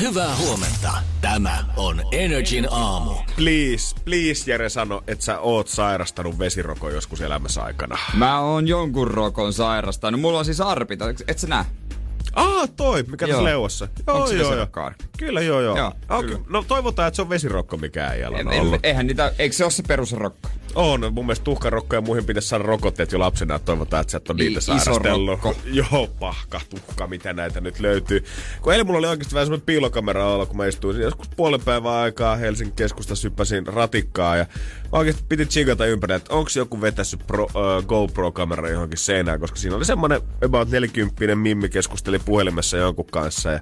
[0.00, 0.92] Hyvää huomenta.
[1.20, 3.10] Tämä on Energin aamu.
[3.36, 7.98] Please, please Jere sano, että sä oot sairastanut vesiroko joskus elämässä aikana.
[8.14, 10.20] Mä oon jonkun rokon sairastanut.
[10.20, 11.64] Mulla on siis arpita, et sä näe?
[12.34, 13.30] Ah, toi, mikä Joo.
[13.32, 13.88] tässä leuassa.
[14.06, 14.68] Joo, Onko se joo, joo.
[15.18, 15.76] Kyllä, joo, joo.
[15.76, 16.22] Joo, okay.
[16.22, 16.40] kyllä.
[16.48, 18.80] No toivotaan, että se on vesirokko, mikä äijällä on En, ollut.
[18.82, 20.48] eihän niitä, eikö se ole se perusrokko?
[20.74, 24.16] On, mun mielestä tuhkarokko ja muihin pitäisi saada rokotteet jo lapsena, että toivotaan, että sä
[24.16, 25.28] et ole niitä iso sairastellut.
[25.28, 25.54] rokko.
[25.92, 28.24] Joo, pahka, tuhka, mitä näitä nyt löytyy.
[28.62, 31.60] Kun eilen mulla oli oikeasti vähän semmoinen piilokamera alla, kun mä istuin siinä joskus puolen
[31.60, 34.46] päivän aikaa Helsingin keskustassa hyppäsin ratikkaa ja
[34.92, 39.76] oikeasti piti chigata ympäri, että onko joku vetässyt pro, uh, GoPro-kamera johonkin seinään, koska siinä
[39.76, 43.60] oli semmoinen about 40 mimmi keskusteli puhelimessa jonkun kanssa ja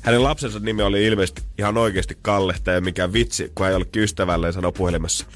[0.00, 4.52] hänen lapsensa nimi oli ilmeisesti ihan oikeasti Kalle, tai mikä vitsi, kun hän jollekin ystävälleen
[4.52, 5.26] sanoi puhelimessa.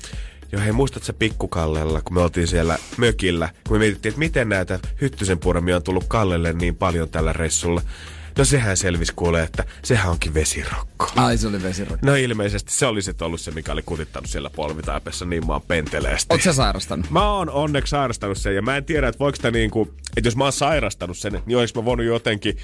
[0.53, 4.49] Joo, hei, muistatko sä pikkukallella, kun me oltiin siellä mökillä, kun me mietittiin, että miten
[4.49, 5.39] näitä hyttysen
[5.77, 7.83] on tullut Kallelle niin paljon tällä reissulla.
[8.39, 11.13] No sehän selvisi kuulee, että sehän onkin vesirokko.
[11.17, 12.07] Ai se oli vesirokko.
[12.07, 16.27] No ilmeisesti se olisi ollut se, mikä oli kutittanut siellä polvitaipessa niin maan penteleesti.
[16.35, 17.11] Oot sä sairastanut?
[17.11, 20.37] Mä oon onneksi sairastanut sen ja mä en tiedä, että voiko sitä niinku, että jos
[20.37, 22.57] mä oon sairastanut sen, niin olis mä voinut jotenkin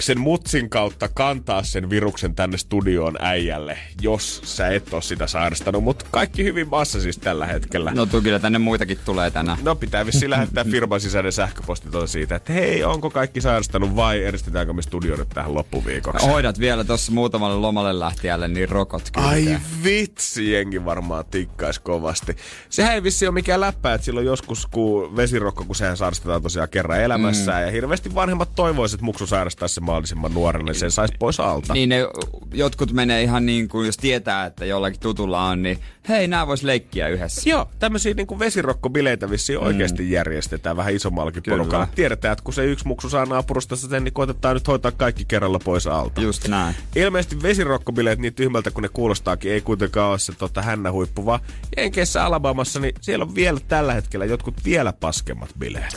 [0.00, 5.84] sen mutsin kautta kantaa sen viruksen tänne studioon äijälle, jos sä et oo sitä sairastanut.
[5.84, 7.90] Mutta kaikki hyvin maassa siis tällä hetkellä.
[7.94, 9.58] No tuu kyllä tänne muitakin tulee tänään.
[9.62, 14.72] No pitää vissiin lähettää firman sisäinen sähköposti siitä, että hei, onko kaikki sairastanut vai eristetäänkö
[14.72, 16.26] me studio nyt tähän loppuviikoksi?
[16.26, 19.28] Hoidat vielä tuossa muutamalle lomalle lähtijälle, niin rokot kyllä.
[19.28, 22.36] Ai vitsi, jengi varmaan tikkais kovasti.
[22.68, 26.68] Sehän ei vissi ole mikään läppä, että silloin joskus, kun vesirokko, kun sehän sairastetaan tosiaan
[26.68, 27.62] kerran elämässään.
[27.62, 27.66] Mm.
[27.66, 30.32] Ja hirveästi vanhemmat toivoisivat, että muksu sairastaa sen mahdollisimman
[30.64, 31.74] niin sen saisi pois alta.
[31.74, 32.06] Niin ne
[32.52, 35.78] jotkut menee ihan niin kuin, jos tietää, että jollakin tutulla on, niin
[36.08, 37.50] hei, nämä vois leikkiä yhdessä.
[37.50, 41.56] Joo, tämmöisiä niin vesirokkobileitä vissiin oikeasti järjestetään vähän isommallakin Kyllä.
[41.56, 41.88] porukalla.
[41.94, 45.58] Tiedetään, että kun se yksi muksu saa naapurustassa sen, niin koitetaan nyt hoitaa kaikki kerralla
[45.64, 46.20] pois alta.
[46.20, 46.74] Just näin.
[46.96, 51.40] Ilmeisesti vesirokkobileet niin tyhmältä kuin ne kuulostaakin, ei kuitenkaan ole se tota, hännähuippu, vaan
[51.76, 55.94] Jenkeissä Alabamassa, niin siellä on vielä tällä hetkellä jotkut vielä paskemmat bileet.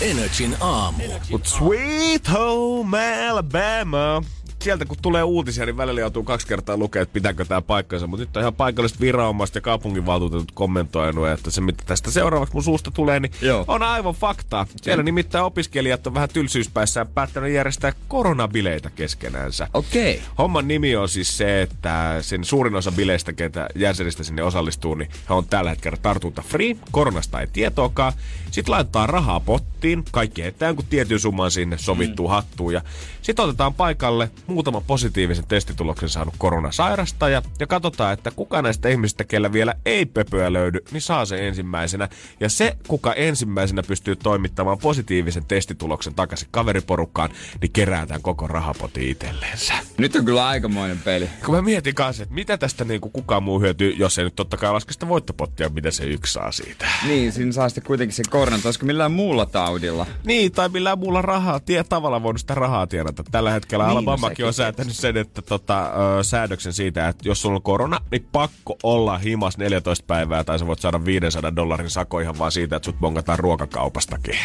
[0.00, 1.02] Energin aamu.
[1.30, 4.20] Mut Sweet Home Alabama.
[4.66, 8.06] Sieltä kun tulee uutisia, niin välillä joutuu kaksi kertaa lukea, että pitääkö tämä paikkansa.
[8.06, 12.62] Mutta nyt on ihan paikalliset viranomaiset ja kaupunginvaltuutetut kommentoinut, että se mitä tästä seuraavaksi mun
[12.62, 13.64] suusta tulee, niin Joo.
[13.68, 14.66] on aivan faktaa.
[14.82, 19.68] Siellä nimittäin opiskelijat on vähän tylsyyspäissään päättänyt järjestää koronabileitä keskenäänsä.
[19.74, 20.22] Okei.
[20.38, 25.10] Homman nimi on siis se, että sen suurin osa bileistä, ketä jäsenistä sinne osallistuu, niin
[25.28, 28.12] he on tällä hetkellä tartunta free, koronasta ei tietoakaan.
[28.50, 32.34] Sitten laitetaan rahaa pottiin, kaikki heittää jonkun tietyn summan sinne sovittuun mm.
[32.34, 32.82] hattuun ja
[33.22, 39.52] sitten otetaan paikalle muutama positiivisen testituloksen saanut koronasairastaja ja katsotaan, että kuka näistä ihmisistä, kellä
[39.52, 42.08] vielä ei pöpöä löydy, niin saa sen ensimmäisenä.
[42.40, 47.30] Ja se, kuka ensimmäisenä pystyy toimittamaan positiivisen testituloksen takaisin kaveriporukkaan,
[47.60, 49.74] niin kerätään koko rahapoti itselleensä.
[49.98, 51.30] Nyt on kyllä aikamoinen peli.
[51.44, 54.56] Kun mä mietin kanssa, että mitä tästä niinku kukaan muu hyötyy, jos ei nyt totta
[54.56, 56.86] kai laske sitä voittopottia, mitä se yksi saa siitä.
[57.06, 58.58] Niin, siinä saa sitten kuitenkin se korona.
[58.64, 60.06] Olisiko millään muulla taudilla?
[60.24, 63.24] Niin, tai millään muulla rahaa, tie, tavalla voinut sitä rahaa tienata.
[63.30, 65.86] Tällä hetkellä Niin, niin, sekin on säätänyt sen, että tota,
[66.18, 70.58] ö, säädöksen siitä, että jos sulla on korona, niin pakko olla himas 14 päivää, tai
[70.58, 74.38] sä voit saada 500 dollarin sako ihan vaan siitä, että sut bongataan ruokakaupastakin.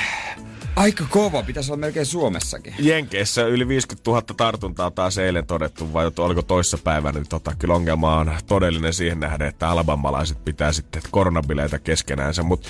[0.75, 2.74] Aika kova, pitäisi olla melkein Suomessakin.
[2.79, 7.73] Jenkeissä yli 50 000 tartuntaa taas eilen todettu, vai oliko toissa päivänä, niin tota, kyllä
[7.73, 12.44] ongelma on todellinen siihen nähden, että alabamalaiset pitää sitten koronabileitä keskenäänsä.
[12.44, 12.69] Mutta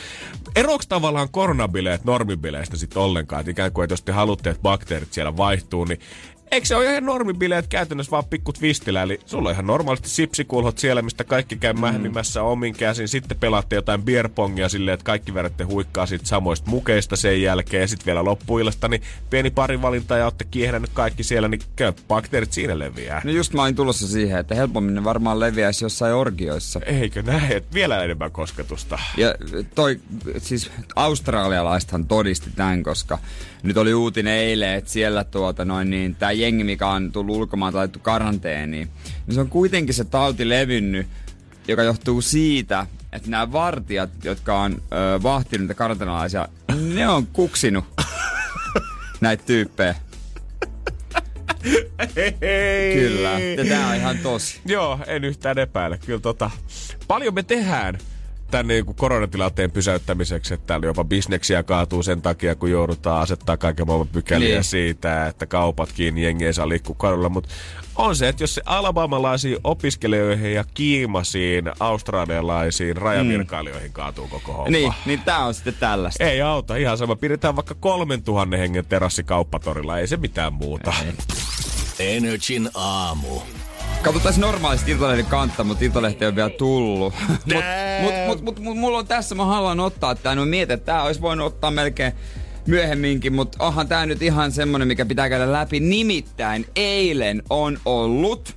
[0.56, 5.14] eroaks tavallaan koronabileet normibileistä sitten ollenkaan, että ikään kuin, että jos te haluatte, että bakteerit
[5.14, 6.00] siellä vaihtuu, niin
[6.52, 9.02] Eikö se ole ihan normibileet käytännössä vaan pikku twistillä?
[9.02, 13.08] Eli sulla on ihan normaalisti sipsikulhot siellä, mistä kaikki käy mähmimässä omin käsin.
[13.08, 17.82] Sitten pelaatte jotain beerpongia silleen, että kaikki vedätte huikkaa siitä samoista mukeista sen jälkeen.
[17.82, 21.94] Ja sitten vielä loppuillasta, niin pieni pari valintaa ja olette kiehdännyt kaikki siellä, niin käy
[22.08, 23.22] bakteerit siinä leviää.
[23.24, 26.80] No just mä olin tulossa siihen, että helpommin ne varmaan leviäisi jossain orgioissa.
[26.86, 29.00] Eikö näe, että vielä enemmän kosketusta?
[29.18, 29.36] Ja
[29.76, 30.00] toi,
[30.38, 33.20] siis australialaistahan todisti tämän, koska
[33.64, 37.76] nyt oli uutinen eilen, että siellä tuota noin niin, tää jengi, mikä on tullut ulkomaan
[37.76, 38.90] laitettu karanteeniin,
[39.28, 41.08] niin se on kuitenkin se tauti levinnyt,
[41.68, 46.48] joka johtuu siitä, että nämä vartijat, jotka on ö, vahtinut niitä karanteenalaisia,
[46.94, 47.86] ne on kuksinut
[49.22, 49.96] näitä tyyppejä.
[52.42, 52.96] Hei.
[52.96, 54.60] Kyllä, ja tää on ihan tosi.
[54.66, 56.00] Joo, en yhtään epäile.
[56.06, 56.52] Kyllä tota,
[57.08, 57.98] paljon me tehdään
[58.52, 63.58] tämän niin kuin koronatilanteen pysäyttämiseksi, että täällä jopa bisneksiä kaatuu sen takia, kun joudutaan asettaa
[63.58, 64.64] kaiken maailman pykäliä Niin.
[64.64, 67.50] siitä, että kaupat kiinni, jengi ei saa liikkua kadulla, mutta
[67.96, 74.70] on se, että jos se alabamalaisiin opiskelijoihin ja kiimasiin australialaisiin rajavirkailijoihin kaatuu koko homma.
[74.70, 76.24] Niin, niin tää on sitten tällaista.
[76.24, 77.16] Ei auta, ihan sama.
[77.16, 80.94] Pidetään vaikka 3000 hengen terassi kauppatorilla, ei se mitään muuta.
[82.00, 83.42] Energin aamu.
[84.04, 87.14] Katsotaan normaalisti Iltalehden kantta, mutta Iltalehti on vielä tullut.
[87.28, 87.64] Mutta
[88.02, 90.36] mut, mut, mut, mut, mulla on tässä, mä haluan ottaa tää.
[90.36, 92.14] No mietin, että tää olisi voinut ottaa melkein
[92.68, 95.80] myöhemminkin, mutta onhan tää nyt ihan semmonen, mikä pitää käydä läpi.
[95.80, 98.56] Nimittäin eilen on ollut...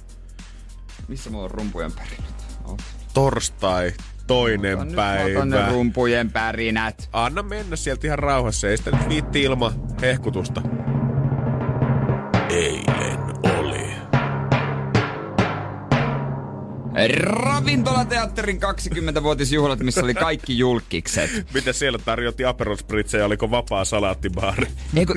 [1.09, 2.45] Missä mulla on rumpujen pärinät?
[2.65, 2.77] Oh.
[3.15, 3.93] Torstai,
[4.27, 5.45] toinen Nyt mä otan päivä.
[5.45, 7.09] ne rumpujen pärinät.
[7.13, 10.63] Anna mennä sieltä ihan rauhassa, ei sitä nyt viitti ilman hehkutusta.
[12.51, 13.14] Eilen
[17.19, 21.31] Ravintolateatterin 20-vuotisjuhlat, missä oli kaikki julkikset.
[21.55, 24.67] Mitä siellä tarjotti Aperol Spritzejä, oliko vapaa salaattibaari?
[24.97, 25.17] Ei kun...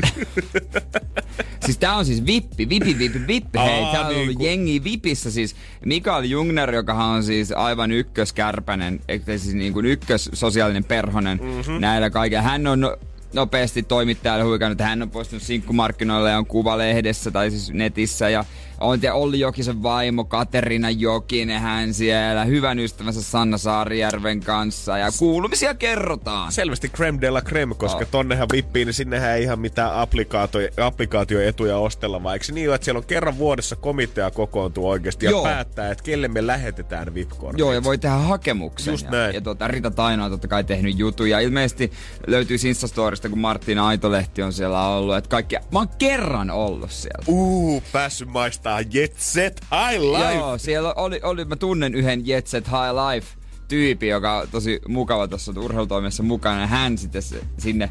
[1.65, 3.59] siis tää on siis vippi, vipi, vipi, vippi.
[3.59, 5.55] Hei, Aa, täällä on ollut niinku- jengi vipissä siis.
[5.85, 11.81] Mikael Jungner, joka on siis aivan ykköskärpänen, siis niin kuin ykkös sosiaalinen perhonen mm-hmm.
[11.81, 12.41] näillä kaikilla.
[12.41, 12.97] Hän on no,
[13.33, 18.45] nopeasti toimittajalle huikannut, että hän on poistunut sinkkumarkkinoille ja on kuvalehdessä tai siis netissä ja
[18.79, 25.07] on te Olli Jokisen vaimo Katerina Jokinen, hän siellä, hyvän ystävänsä Sanna Saarijärven kanssa ja
[25.19, 26.51] kuulumisia kerrotaan.
[26.51, 28.07] Selvästi creme de la creme, koska Oh.
[28.11, 32.99] tonnehan vippiin, niin sinnehän ei ihan mitään applikaatio- applikaatioetuja ostella, vaan eikö niin että siellä
[32.99, 35.43] on kerran vuodessa komitea kokoontuu oikeasti ja Joo.
[35.43, 38.91] päättää, että kelle me lähetetään vip Joo, ja voi tehdä hakemuksen.
[38.91, 39.35] Just ja, näin.
[39.35, 41.39] Ja tuota, Rita Taino on totta kai tehnyt jutuja.
[41.39, 41.91] Ilmeisesti
[42.27, 45.15] löytyy Instastorista, kun Martina Aitolehti on siellä ollut.
[45.15, 45.55] Että kaikki...
[45.71, 47.23] Mä oon kerran ollut siellä.
[47.27, 50.33] Uu, päässyt maistaa Jet Set High Life.
[50.33, 53.27] Joo, siellä oli, oli, mä tunnen yhden Jet Set High Life
[53.67, 56.67] tyyppi, joka on tosi mukava tuossa urheilutoimessa mukana.
[56.67, 57.21] Hän sitten
[57.57, 57.89] sinne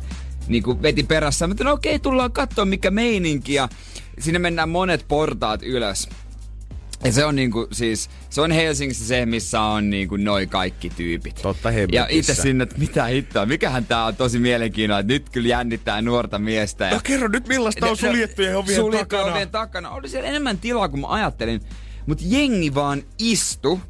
[0.49, 1.47] niin kuin veti perässä.
[1.47, 3.55] Mä no okei, tullaan katsoa mikä meininki.
[3.55, 3.69] Ja
[4.19, 6.09] sinne mennään monet portaat ylös.
[7.07, 11.35] Ja se on niinku siis, se on Helsingissä se, missä on niinku noi kaikki tyypit.
[11.43, 12.07] Totta Ja hemmetissä.
[12.11, 16.39] itse sinne, että mitä hittoa, mikähän tää on tosi mielenkiintoinen, että nyt kyllä jännittää nuorta
[16.39, 16.85] miestä.
[16.85, 19.33] Ja No kerro nyt, millaista on suljettujen ovien suljettujen takana.
[19.37, 19.91] ovien takana.
[19.91, 21.61] Oli siellä enemmän tilaa kuin mä ajattelin,
[22.07, 23.81] mutta jengi vaan istu.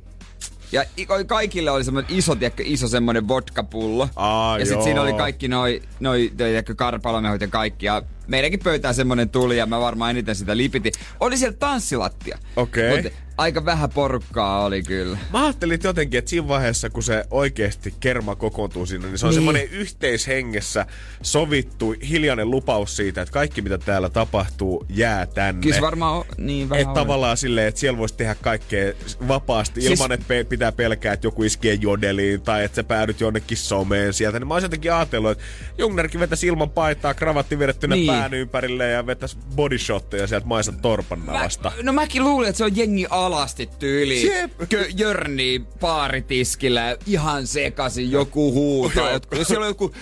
[0.73, 0.85] Ja
[1.27, 4.09] kaikille oli semmoinen iso, tiedätkö, iso semmoinen vodkapullo.
[4.17, 7.87] Aa, ja sitten siinä oli kaikki noi, noi tiedätkö, karpalomehut ja kaikki.
[7.87, 10.93] Ja meidänkin pöytään semmoinen tuli ja mä varmaan eniten sitä lipitin.
[11.21, 12.39] Oli siellä tanssilattia.
[12.57, 13.03] Okei.
[13.03, 15.19] Mut aika vähän porukkaa oli kyllä.
[15.33, 19.31] Mä ajattelin jotenkin, että siinä vaiheessa, kun se oikeasti kerma kokoontuu sinne, niin se on
[19.31, 19.35] Niin.
[19.37, 20.87] semmoinen yhteishengessä
[21.23, 25.61] sovittu hiljainen lupaus siitä, että kaikki mitä täällä tapahtuu jää tänne.
[25.63, 28.93] Kyllä varmaan on niin vähän Että tavallaan silleen, että siellä voisi tehdä kaikkea
[29.29, 33.21] vapaasti Siis- ilman, että pe- pitää pelkää, että joku iskee jodeliin tai että sä päädyt
[33.21, 34.39] jonnekin someen sieltä.
[34.39, 35.45] Niin mä olisin jotenkin ajatellut, että
[35.79, 38.07] Jungnerkin vetäisi ilman paitaa, kravatti vedettynä Niin.
[38.21, 41.73] Pään ympärille ja vetäisi bodishotteja sieltä Maisan torpan navasta.
[41.77, 44.33] Mä, no mäkin luulin, että se on jengi alasti tyyli.
[44.69, 49.11] Kö, Jörni baaritiskillä ihan sekaisin joku huutaa.
[49.11, 49.95] jotkut, siellä on joku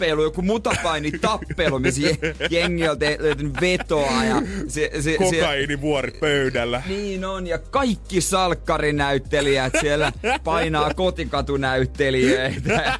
[0.00, 6.10] tappelu, joku mutapaini tappelu, missä je- jengi on löytänyt vetoa ja se, se, se, Kokainivuori
[6.20, 6.82] pöydällä.
[6.86, 10.12] niin on, ja kaikki salkkarinäyttelijät siellä
[10.44, 12.72] painaa kotikatunäyttelijöitä.
[12.72, 12.98] ja,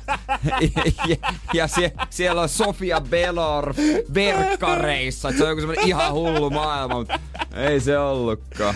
[1.08, 1.16] ja,
[1.54, 3.74] ja sie, siellä on Sofia Belor
[4.14, 5.32] verkkareissa.
[5.32, 7.20] Se on joku semmonen ihan hullu maailma, mutta
[7.56, 8.74] ei se ollutkaan.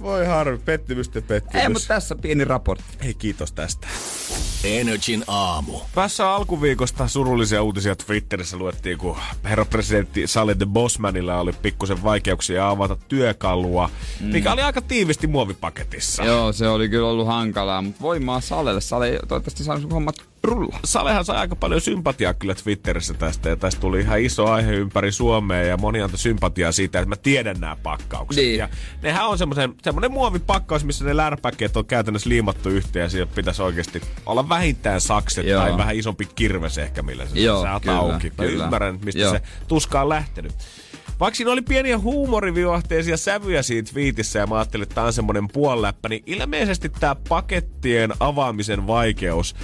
[0.00, 1.62] Voi harmi, pettymystä pettymys.
[1.62, 2.84] Ei, mutta tässä pieni raportti.
[3.04, 3.86] Hei, kiitos tästä.
[4.64, 5.80] Energin aamu.
[5.94, 12.68] Tässä alkuviikosta surullisia uutisia Twitterissä luettiin, kun herra presidentti Saleh the Bossmanilla oli pikkusen vaikeuksia
[12.68, 14.26] avata työkalua, mm.
[14.26, 16.24] mikä oli aika tiivisti muovipaketissa.
[16.24, 18.80] Joo, se oli kyllä ollut hankalaa, mutta voimaa Salelle.
[18.80, 20.78] Sale ei toivottavasti saanut hommat rulla.
[20.84, 25.12] Salehan sai aika paljon sympatiaa kyllä Twitterissä tästä, ja tästä tuli ihan iso aihe ympäri
[25.12, 28.44] Suomea, ja moni antoi sympatiaa siitä, että mä tiedän nämä pakkaukset.
[28.44, 28.58] Niin.
[28.58, 28.68] Ja
[29.02, 33.62] nehän on semmoisen, semmoinen muovipakkaus, missä ne lärpäkkeet on käytännössä liimattu yhteen, ja siellä pitäisi
[33.62, 35.62] oikeasti olla vähintään sakset Joo.
[35.62, 38.32] tai vähän isompi kirves ehkä, millä se Joo, saa kyllä, auki.
[38.38, 38.64] Mä kyllä.
[38.64, 39.32] ymmärrän, mistä Joo.
[39.32, 40.52] se tuska on lähtenyt.
[41.20, 45.48] Vaikka siinä oli pieniä huumorivivahteisia sävyjä siitä viitissä ja mä ajattelin, että tää on semmonen
[45.48, 49.54] puoliläppä, niin ilmeisesti tää pakettien avaamisen vaikeus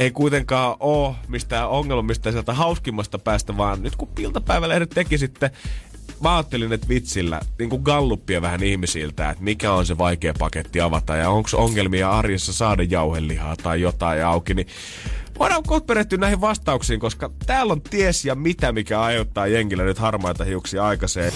[0.00, 5.50] ei kuitenkaan oo mistään ongelma mistään sieltä hauskimmasta päästä, vaan nyt kun iltapäivälehdet teki sitten
[6.22, 10.80] Mä ajattelin, että vitsillä niin kuin galluppia vähän ihmisiltä, että mikä on se vaikea paketti
[10.80, 14.66] avata ja onko ongelmia arjessa saada jauhelihaa tai jotain auki, niin
[15.38, 19.98] voidaan kohta perehtyä näihin vastauksiin, koska täällä on ties ja mitä, mikä aiheuttaa jengillä nyt
[19.98, 21.32] harmaita hiuksia aikaiseen.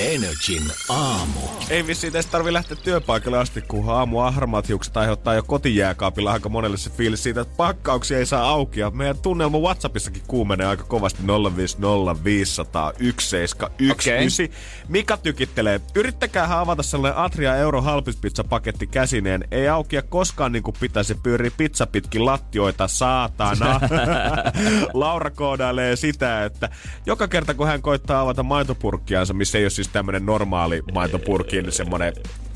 [0.00, 1.40] Energin aamu.
[1.70, 6.48] Ei vissiin tästä tarvi lähteä työpaikalle asti, kun aamu ahramat hiukset aiheuttaa jo kotijääkaapilla aika
[6.48, 8.80] monelle se fiilis siitä, että pakkauksia ei saa auki.
[8.80, 11.26] Ja meidän tunnelma Whatsappissakin kuumenee aika kovasti 050501719.
[13.90, 14.28] Okei.
[14.88, 15.80] Mika tykittelee.
[15.94, 19.44] Yrittäkää avata sellainen Atria Euro halpispizza paketti käsineen.
[19.50, 23.80] Ei aukia koskaan niin kuin pitäisi pyöri pizza pitkin lattioita, saatana.
[24.94, 26.68] Laura koodailee sitä, että
[27.06, 31.72] joka kerta kun hän koittaa avata maitopurkkiansa, missä ei ole siis tämmönen normaali maitopurkki, niin
[31.72, 32.12] semmonen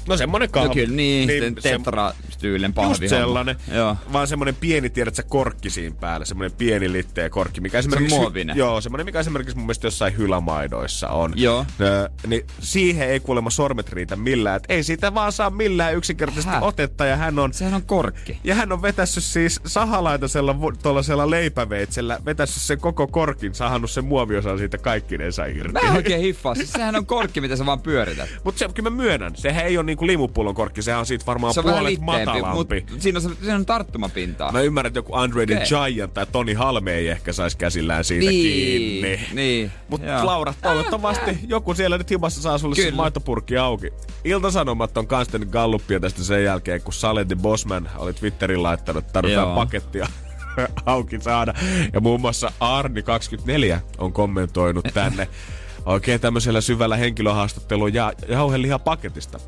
[0.08, 0.74] No semmonen No kahvi.
[0.74, 3.08] kyllä, niin, niin se- tetra-tyylin Just pahvi.
[3.08, 3.56] sellainen.
[3.74, 3.96] Joo.
[4.12, 6.26] Vaan semmonen pieni, tiedät sä, korkki siinä päällä.
[6.26, 8.16] Semmonen pieni litteä korkki, mikä esimerkiksi...
[8.18, 8.56] muovinen.
[8.56, 11.32] Joo, semmonen, mikä esimerkiksi mun mielestä jossain hylämaidoissa on.
[11.36, 11.66] Joo.
[11.80, 14.56] Ö, niin siihen ei kuulemma sormet riitä millään.
[14.56, 16.62] Et ei siitä vaan saa millään yksinkertaisesti Häh?
[16.62, 17.06] otetta.
[17.06, 17.52] Ja hän on...
[17.52, 18.38] Sehän on korkki.
[18.44, 24.58] Ja hän on vetässyt siis sahalaitasella tuollaisella leipäveitsellä, vetässyt sen koko korkin, sahannut sen muoviosan
[24.58, 25.72] siitä kaikkinensa irti.
[25.72, 26.54] Mä oikein hiffaa.
[26.54, 28.28] Siis sehän on korkki, mitä sä vaan pyörität.
[28.44, 31.54] Mutta se, kyllä mä myönnän, sehän ei ole niinku limupullon korkki, sehän on siitä varmaan
[31.54, 32.04] Se puolet litteempi,
[32.40, 32.86] matalampi.
[32.98, 34.52] siinä on, se- siinä on tarttumapintaa.
[34.52, 35.66] Mä ymmärrän, että joku Andre the Okei.
[35.94, 39.20] Giant tai Toni Halme ei ehkä saisi käsillään siitä Niin, kiinni.
[39.32, 40.26] niin, Mutta.
[40.26, 42.94] Laura, toivottavasti joku siellä nyt himassa saa sulle Kyllä.
[42.96, 43.90] maitopurkki auki.
[44.24, 49.12] Iltasanomat on kans tehnyt galluppia tästä sen jälkeen, kun Saletti Bosman oli Twitterin laittanut, että
[49.12, 49.54] tarvitaan Joo.
[49.56, 50.06] pakettia
[50.86, 51.54] auki saada.
[51.92, 55.28] Ja muun muassa Arni24 on kommentoinut tänne
[55.86, 59.38] oikein tämmöisellä syvällä henkilöhaastattelun ja jauhelihaa paketista.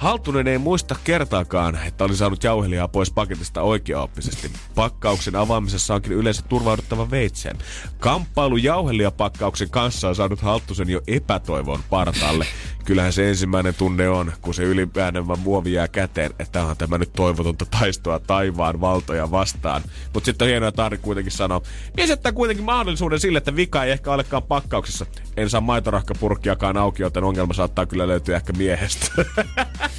[0.00, 4.50] Haltunen ei muista kertaakaan, että oli saanut jauhelihaa pois paketista oikeaoppisesti.
[4.74, 7.58] Pakkauksen avaamisessa onkin yleensä turvauduttava veitseen.
[7.98, 12.46] Kamppailu jauhelihapakkauksen kanssa on saanut Halttusen jo epätoivon partaalle.
[12.84, 17.12] Kyllähän se ensimmäinen tunne on, kun se ylipäänevä muovi jää käteen, että onhan tämä nyt
[17.12, 19.82] toivotonta taistoa taivaan valtoja vastaan.
[20.14, 21.62] Mutta sitten on hienoa, että Arni kuitenkin sanoo,
[21.96, 25.06] mies jättää kuitenkin mahdollisuuden sille, että vika ei ehkä olekaan pakkauksessa.
[25.36, 29.10] En saa maitorahkapurkkiakaan auki, joten ongelma saattaa kyllä löytyä ehkä miehestä.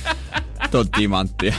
[0.71, 1.53] Tuo timanttia.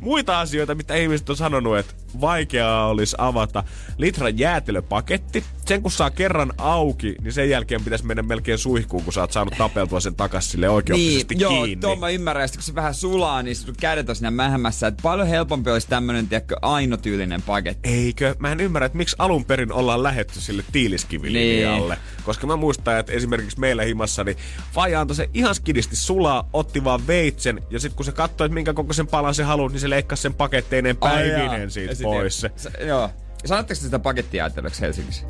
[0.00, 3.64] Muita asioita, mitä ihmiset on sanonut, että vaikeaa olisi avata
[3.98, 5.44] litran jäätelöpaketti.
[5.66, 9.32] Sen kun saa kerran auki, niin sen jälkeen pitäisi mennä melkein suihkuun, kun sä oot
[9.32, 11.80] saanut tapeltua sen takas sille oikeuksisesti Niin, joo, kiinni.
[11.80, 14.86] tuon mä ymmärrän, ja sit kun se vähän sulaa, niin sun kädet on siinä mähämässä.
[14.86, 17.88] Että paljon helpompi olisi tämmönen, tiedätkö, ainotyylinen paketti.
[17.88, 18.34] Eikö?
[18.38, 21.94] Mä en ymmärrä, että miksi alun perin ollaan lähetty sille tiiliskivilinjalle.
[21.94, 22.24] Niin.
[22.24, 24.36] Koska mä muistan, että esimerkiksi meillä himassa, niin
[24.72, 28.54] faija antoi se ihan skidisti sulaa, otti vaan veitsen, ja sitten kun se katsoi, että
[28.54, 32.40] minkä kokoisen palan se haluaa, niin se leikkasi sen paketteineen päivinen siitä Ja sit- pois.
[32.40, 32.50] Se.
[32.56, 33.10] Se, joo.
[33.44, 35.26] Sanotteko te sitä pakettijäätelöksi Helsingissä?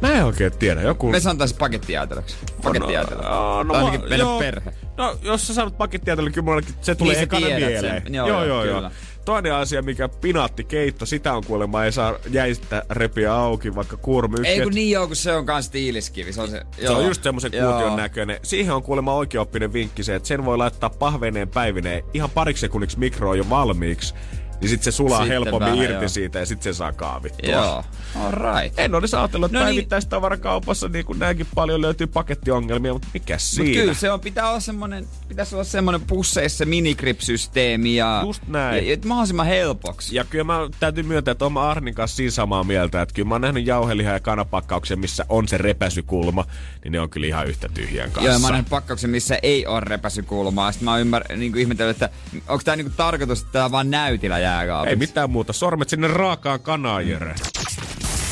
[0.00, 0.82] Mä en oikein tiedä.
[0.82, 1.10] Joku...
[1.10, 2.36] Me sanotaan se pakettijäätelöksi.
[2.62, 3.22] Pakettijäätelö.
[3.22, 4.38] No, no, ainakin meidän joo.
[4.38, 4.72] perhe.
[4.96, 7.80] No, jos sä sanot pakettiajatella, kyllä mullekin se tulee Niin ekana mieleen.
[7.80, 8.14] sen.
[8.14, 8.90] Joo, joo, joo, joo, kyllä
[9.28, 14.36] toinen asia, mikä pinaatti keitto, sitä on kuulemma ei saa jäistä repiä auki, vaikka kurmy.
[14.44, 16.32] Ei kun niin joo, kun se on kans tiiliskivi.
[16.32, 16.92] Se on, se, joo.
[16.92, 18.40] se on just semmoisen kuution näköinen.
[18.42, 22.98] Siihen on kuulemma oikeoppinen vinkki se, että sen voi laittaa pahveneen päivineen ihan pariksi sekunniksi
[22.98, 24.14] mikroon jo valmiiksi.
[24.60, 26.08] Niin sit se sulaa Sitten helpommin vähän, irti joo.
[26.08, 27.50] siitä ja sit se saa kaavittua.
[27.52, 27.84] Joo.
[28.16, 28.78] All right.
[28.78, 29.74] En olisi ajatellut, että No niin.
[29.74, 33.80] päivittäistavarakaupassa niin kuin näinkin paljon löytyy pakettiongelmia, mutta mikä Mut siinä?
[33.80, 38.86] kyllä se on, pitää olla semmonen, pitäisi olla semmonen pusseissa minigrip-systeemi ja, Just näin.
[38.86, 40.16] ja, ja mahdollisimman helpoksi.
[40.16, 43.34] Ja kyllä mä täytyy myöntää, että oma Arnin kanssa siinä samaa mieltä, että kyllä mä
[43.34, 46.44] oon nähnyt jauhelihaa ja kanapakkauksia, missä on se repäsykulma,
[46.84, 48.28] niin ne on kyllä ihan yhtä tyhjän kanssa.
[48.28, 50.72] Joo, ja mä oon nähnyt pakkauksen, missä ei ole repäsykulmaa.
[50.72, 52.10] Sitten mä oon ymmär, niin kuin ihmetellyt, että
[52.48, 54.90] onko tää niinku tarkoitus, että tää on vaan näytillä jääkaapissa.
[54.90, 57.34] Ei mitään muuta, sormet sinne raakaan kanaan, Jere.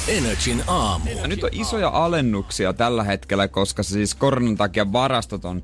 [0.08, 1.11] Energin aamu.
[1.11, 5.62] Ja nyt on isoja alennuksia tällä hetkellä, koska siis koronan takia varastot on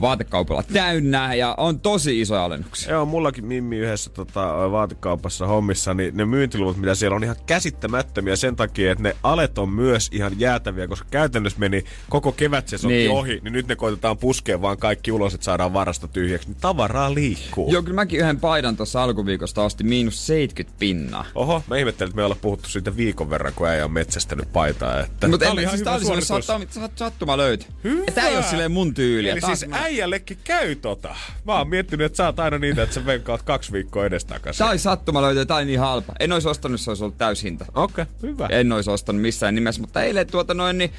[0.00, 2.92] vaatekaupalla täynnä ja on tosi isoja alennuksia.
[2.92, 8.36] Joo, mullakin Mimmi yhdessä tota, vaatekaupassa hommissa, niin ne myyntiluvut, mitä siellä on ihan käsittämättömiä
[8.36, 13.08] sen takia, että ne alet on myös ihan jäätäviä, koska käytännössä meni koko kevätsesonkin Niin.
[13.08, 13.18] niin.
[13.18, 16.48] ohi, niin nyt ne koitetaan puskea vaan kaikki ulos, että saadaan varasto tyhjäksi.
[16.48, 17.72] Niin tavaraa liikkuu.
[17.72, 21.24] Joo, kyllä mäkin yhden paidan tuossa alkuviikosta ostin miinus 70 pinnaa.
[21.34, 25.00] Oho, mä ihmettelin, että me ollaan puhuttu siitä viikon verran, kun ei ole metsästänyt paitaa.
[25.00, 26.46] Että Mutta en, siis tää oli semmonen suoritus.
[26.46, 27.64] sattuma, sat- sattuma löytö.
[27.84, 28.02] Hyvä.
[28.06, 29.32] Ja tää ei oo silleen mun tyyliä.
[29.32, 31.16] Eli Taas siis äijällekin käy tota.
[31.44, 34.66] Mä oon miettinyt, että sä oot aina niitä, että sä venkaat kaksi viikkoa edestakaisin.
[34.66, 36.12] Oli sattuma tää oli niin halpa.
[36.20, 37.66] En ois ostanut, se olisi ollut täyshinta.
[37.74, 38.46] Okei, okay, hyvä.
[38.50, 40.92] En ois ostanut missään nimessä, mutta eilen tuota noin, niin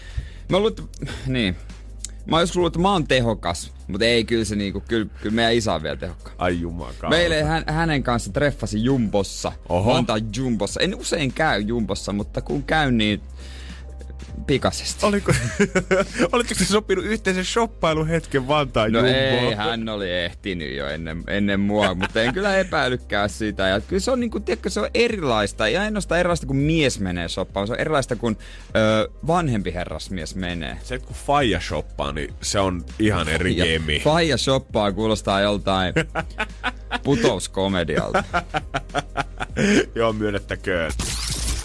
[0.49, 0.83] mä että,
[1.27, 1.55] niin.
[2.25, 5.53] Mä ois luullut, että mä oon tehokas, mutta ei, kyllä se niinku, kyllä, kyllä meidän
[5.53, 6.35] isä on vielä tehokkaan.
[6.39, 7.13] Ai jumakaan.
[7.13, 9.51] Meille hän, hänen kanssa treffasi Jumbossa.
[9.69, 9.93] Oho.
[9.93, 10.79] Vantaan Jumbossa.
[10.81, 13.21] En usein käy Jumbossa, mutta kun käyn, niin
[14.47, 15.05] pikaisesti.
[15.05, 15.31] Oliko,
[16.31, 19.15] olitteko te sopinut yhteisen shoppailun hetken Vantaan No jumboon?
[19.49, 23.67] ei, hän oli ehtinyt jo ennen, ennen mua, mutta en kyllä epäilykään sitä.
[23.67, 25.67] Ja kyllä se on, niinku, tiedätkö, se on erilaista.
[25.69, 27.67] Ja ainoastaan erilaista, kun mies menee shoppaan.
[27.67, 28.37] Se on erilaista, kun
[28.75, 30.77] ö, vanhempi herrasmies menee.
[30.83, 33.99] Se, kun faija shoppaa, niin se on ihan eri Ja gemi.
[34.03, 35.93] faija shoppaa kuulostaa joltain
[37.03, 38.23] putouskomedialta.
[39.95, 40.91] Joo, myönnettäköön.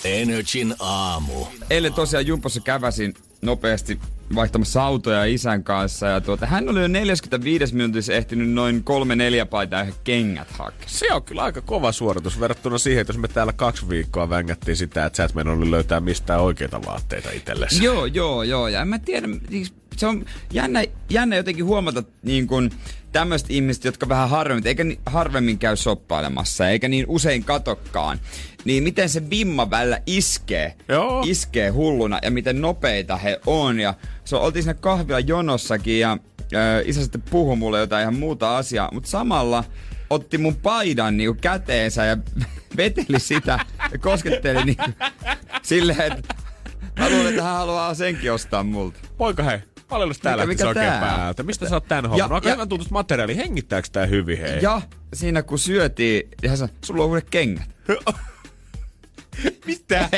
[0.04, 1.46] Energin aamu.
[1.70, 4.00] Eilen tosiaan Jumpossa käväsin nopeasti
[4.34, 6.06] vaihtamassa autoja isän kanssa.
[6.06, 10.88] Ja tuota, hän oli jo 45 minuutissa ehtinyt noin kolme neljä paitaa ja kengät hakea.
[10.88, 14.76] Se on kyllä aika kova suoritus verrattuna siihen, että jos me täällä kaksi viikkoa vängättiin
[14.76, 17.84] sitä, että sä et mennyt löytää mistään oikeita vaatteita itsellesi.
[17.84, 18.68] Joo, joo, joo.
[18.68, 22.70] Ja en mä tiedä, siis se on jännä, jännä jotenkin huomata niin kun
[23.12, 28.20] tämmöiset ihmiset, jotka vähän harvemmin, eikä ni- harvemmin käy soppailemassa, eikä niin usein katokkaan.
[28.64, 31.22] Niin miten se vimma välillä iskee, Joo.
[31.26, 33.80] iskee hulluna ja miten nopeita he on.
[33.80, 36.18] Ja se oltiin siinä kahvilla jonossakin ja
[36.52, 39.64] ö, isä sitten puhui mulle jotain ihan muuta asiaa, mutta samalla
[40.10, 42.16] otti mun paidan niinku käteensä ja
[42.76, 43.58] veteli sitä
[43.92, 44.84] ja kosketteli niinku
[45.62, 46.34] silleen, että
[46.98, 48.98] Mä luulen, että hän haluaa senkin ostaa multa.
[49.16, 49.58] Poika hei,
[49.94, 51.42] paljon täällä Mikä- mikä, oikein päältä?
[51.42, 52.30] Mistä sä oot tän homman?
[52.30, 53.36] No, aika tuntusta materiaali.
[53.36, 54.62] Hengittääkö tää hyvin hei?
[54.62, 54.80] Ja
[55.14, 57.64] siinä kun syötiin, ja hän sanoi, sulla on uudet kengät.
[59.66, 60.08] Mitä?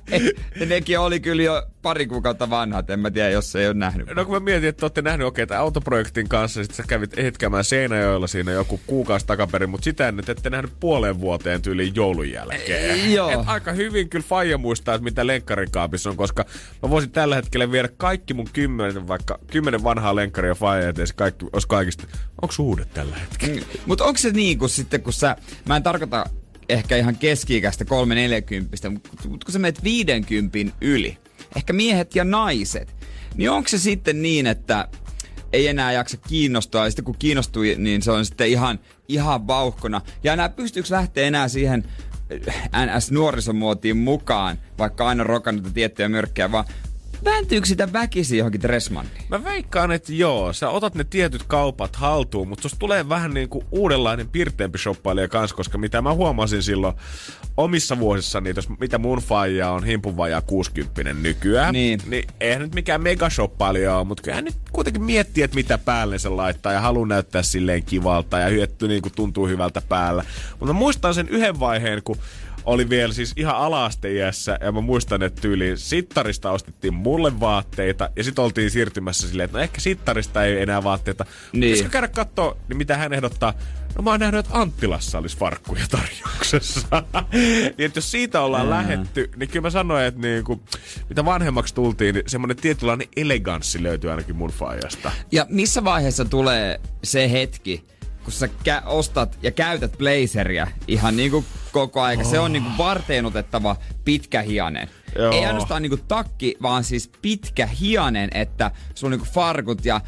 [0.68, 4.08] nekin oli kyllä jo pari kuukautta vanhat, en mä tiedä, jos ei ole nähnyt.
[4.14, 7.64] No kun mä mietin, että olette nähnyt okei okay, autoprojektin kanssa, sit sä kävit hetkämään
[7.64, 12.90] Seinäjoella siinä joku kuukausi takaperin, mutta sitä ennen ette nähnyt puoleen vuoteen tyyliin joulun jälkeen.
[12.90, 13.30] Ei, joo.
[13.30, 16.44] Et aika hyvin kyllä Faija muistaa, että mitä lenkkarikaapissa on, koska
[16.82, 21.46] mä voisin tällä hetkellä viedä kaikki mun kymmenen, vaikka kymmenen vanhaa lenkkaria Faija eteen, kaikki
[21.52, 22.06] olisi kaikista.
[22.42, 23.66] Onko uudet tällä hetkellä?
[23.86, 25.36] Mutta onko se niin kuin sitten, kun sä,
[25.68, 26.26] mä en tarkoita
[26.72, 31.18] ehkä ihan keski-ikäistä 340 mutta kun sä menet 50 yli,
[31.56, 32.94] ehkä miehet ja naiset,
[33.36, 34.88] niin onko se sitten niin, että
[35.52, 40.00] ei enää jaksa kiinnostua, ja sitten kun kiinnostuu, niin se on sitten ihan, ihan vauhkona.
[40.24, 41.84] Ja enää pystyykö lähteä enää siihen
[42.76, 46.64] NS-nuorisomuotiin mukaan, vaikka aina rokannut tiettyjä mörkkejä, vaan
[47.24, 49.22] vääntyykö sitä väkisin johonkin Dressmanniin?
[49.28, 53.48] Mä veikkaan, että joo, sä otat ne tietyt kaupat haltuun, mutta susta tulee vähän niin
[53.48, 56.94] kuin uudenlainen pirteempi shoppailija kanssa, koska mitä mä huomasin silloin
[57.56, 62.00] omissa vuosissani, jos mitä mun faija on himpun vajaa 60 nykyään, Niin.
[62.06, 66.28] niin eihän nyt mikään megashoppailija ole, mutta kyllä nyt kuitenkin miettii, että mitä päälle se
[66.28, 70.24] laittaa ja haluaa näyttää silleen kivalta ja hyötty niin kuin tuntuu hyvältä päällä.
[70.50, 72.16] Mutta mä muistan sen yhden vaiheen, kun
[72.64, 78.24] oli vielä siis ihan ala-asteiässä ja mä muistan, että tyyliin sittarista ostettiin mulle vaatteita ja
[78.24, 81.24] sitten oltiin siirtymässä silleen, että no ehkä sittarista ei enää vaatteita.
[81.52, 81.60] Niin.
[81.60, 83.54] Pitäisikö käydä kattoo, niin mitä hän ehdottaa?
[83.96, 86.80] No mä oon nähnyt, että Anttilassa olisi farkkuja tarjouksessa.
[87.32, 88.78] niin että jos siitä ollaan Ää.
[88.82, 90.62] lähetty, niin kyllä mä sanoin, että niinku,
[91.08, 95.12] mitä vanhemmaksi tultiin, niin semmoinen tietynlainen eleganssi löytyy ainakin mun faijasta.
[95.32, 97.84] Ja missä vaiheessa tulee se hetki,
[98.24, 102.24] kun sä kä- ostat ja käytät blazeria ihan niinku koko aika.
[102.24, 104.88] Se on niinku varteen otettava pitkä hianen.
[105.18, 105.32] Joo.
[105.32, 110.00] Ei ainoastaan niinku takki, vaan siis pitkä hianen, että sulla on niinku farkut ja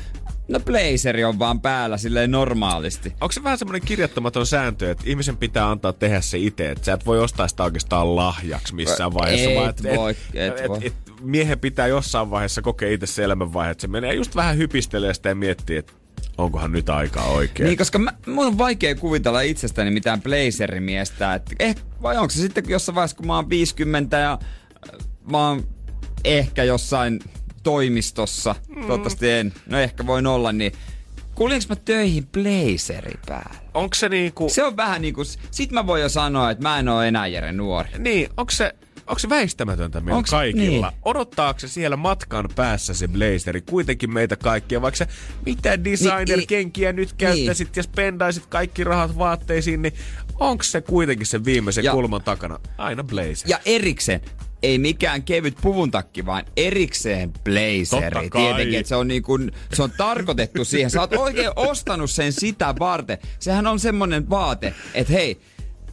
[0.49, 3.13] no blazeri on vaan päällä silleen normaalisti.
[3.21, 6.93] Onko se vähän semmoinen kirjoittamaton sääntö, että ihmisen pitää antaa tehdä se itse, että sä
[6.93, 10.79] et voi ostaa sitä oikeastaan lahjaksi missään vaiheessa, Et vaan et, voi, et et, voi.
[10.79, 14.57] et, et, miehen pitää jossain vaiheessa kokea itse se elämänvaihe, että se menee just vähän
[14.57, 15.93] hypistelee sitä ja miettii, että
[16.39, 17.67] onkohan nyt aika oikein.
[17.67, 21.35] Niin, koska mä, mun on vaikea kuvitella itsestäni mitään blazerimiestä.
[21.35, 25.49] Et, eh, vai onko se sitten jossain vaiheessa, kun mä oon 50 ja äh, mä
[25.49, 25.67] oon
[26.25, 27.21] ehkä jossain
[27.63, 28.75] toimistossa, mm.
[28.75, 30.73] toivottavasti en, no ehkä voin olla, niin
[31.35, 33.55] kuulinko mä töihin blazeri päällä?
[33.75, 34.49] Onko se niinku...
[34.49, 37.53] Se on vähän niinku, sit mä voin jo sanoa, että mä en oo enää Jere
[37.53, 37.91] nuori.
[37.99, 38.75] Niin, onko se,
[39.07, 40.89] onko se väistämätöntä meillä Onks- kaikilla?
[40.91, 40.99] niin.
[41.05, 45.07] Odottaako se siellä matkan päässä se blazeri kuitenkin meitä kaikkia, vaikka se
[45.47, 49.95] mitä designer-kenkiä nyt käyttäisit ja spendaisit kaikki rahat vaatteisiin, niin
[50.41, 53.47] onko se kuitenkin se viimeisen Ja- kulman takana aina blazer?
[53.49, 54.21] Ja erikseen,
[54.63, 58.31] ei mikään kevyt puvun takki, vaan erikseen blazeri.
[58.31, 60.91] Tietenkin, että se on, niin kuin, se on tarkoitettu siihen.
[60.91, 63.19] Sä oot oikein ostanut sen sitä varten.
[63.39, 65.41] Sehän on semmonen vaate, että hei,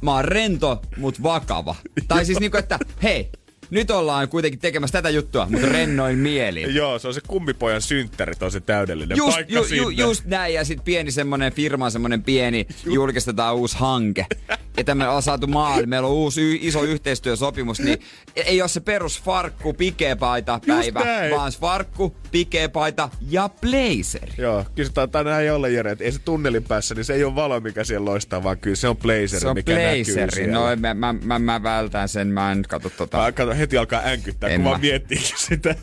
[0.01, 1.75] mä oon rento, mut vakava.
[2.07, 3.29] Tai siis niinku, että hei,
[3.69, 6.75] nyt ollaan kuitenkin tekemässä tätä juttua, mutta rennoin mielin.
[6.75, 10.03] Joo, se on se kummipojan synttärit, on se täydellinen Just, paikka ju, ju, sinne.
[10.03, 14.25] just näin, ja sitten pieni semmonen firma, semmonen pieni, julkistetaan uusi hanke.
[14.77, 18.01] että me ollaan saatu maan, meillä on uusi y- iso yhteistyösopimus, niin
[18.35, 20.99] ei ole se perus farkku, pikepaita päivä,
[21.35, 24.33] vaan farkku, pikepaita ja blazeri.
[24.37, 27.59] Joo, taitaa näin jolle, Jere, että ei se tunnelin päässä, niin se ei ole valo,
[27.59, 30.47] mikä siellä loistaa, vaan kyllä se on blazeri, Se on mikä näkyy blazeri.
[30.47, 33.17] No mä, mä, mä, mä, vältän sen, mä en katso tota.
[33.17, 34.69] Mä kato, heti alkaa änkyttää, En kun mä.
[34.69, 35.75] vaan miettii sitä.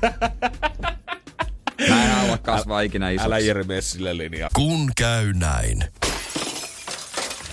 [1.88, 3.26] Mä en halua kasvaa ikinä isoksi.
[3.26, 4.10] Älä Jere mene sille.
[4.54, 5.84] Kun käy näin.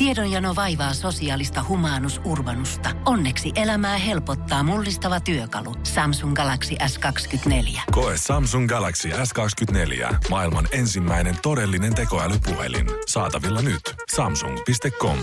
[0.00, 2.90] Tiedonjano vaivaa sosiaalista humanus urbanusta.
[3.06, 5.74] Onneksi elämää helpottaa mullistava työkalu.
[5.82, 7.80] Samsung Galaxy S24.
[7.90, 10.14] Koe Samsung Galaxy S24.
[10.30, 12.86] Maailman ensimmäinen todellinen tekoälypuhelin.
[13.06, 13.94] Saatavilla nyt.
[14.14, 15.18] Samsung.com.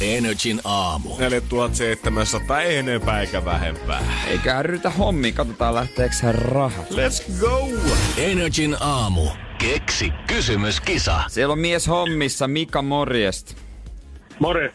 [0.00, 1.18] Energin aamu.
[1.18, 4.02] 4700 ei enempää eikä vähempää.
[4.26, 6.90] Eikä ryhdytä hommiin, katsotaan lähteekö rahat.
[6.90, 7.68] Let's go!
[8.16, 9.28] Energin aamu.
[9.62, 11.20] Keksi kysymyskisa.
[11.28, 13.56] Siellä on mies hommissa, Mika Morjest.
[14.38, 14.72] More.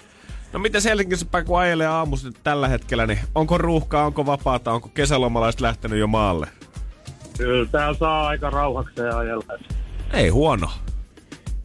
[0.53, 4.71] No miten Helsingissä päin kun ajelee aamusta nyt tällä hetkellä, niin onko ruuhkaa, onko vapaata,
[4.71, 6.47] onko kesälomalaiset lähtenyt jo maalle?
[7.37, 9.43] Kyllä täällä saa aika rauhakseen ajella.
[10.13, 10.69] Ei huono.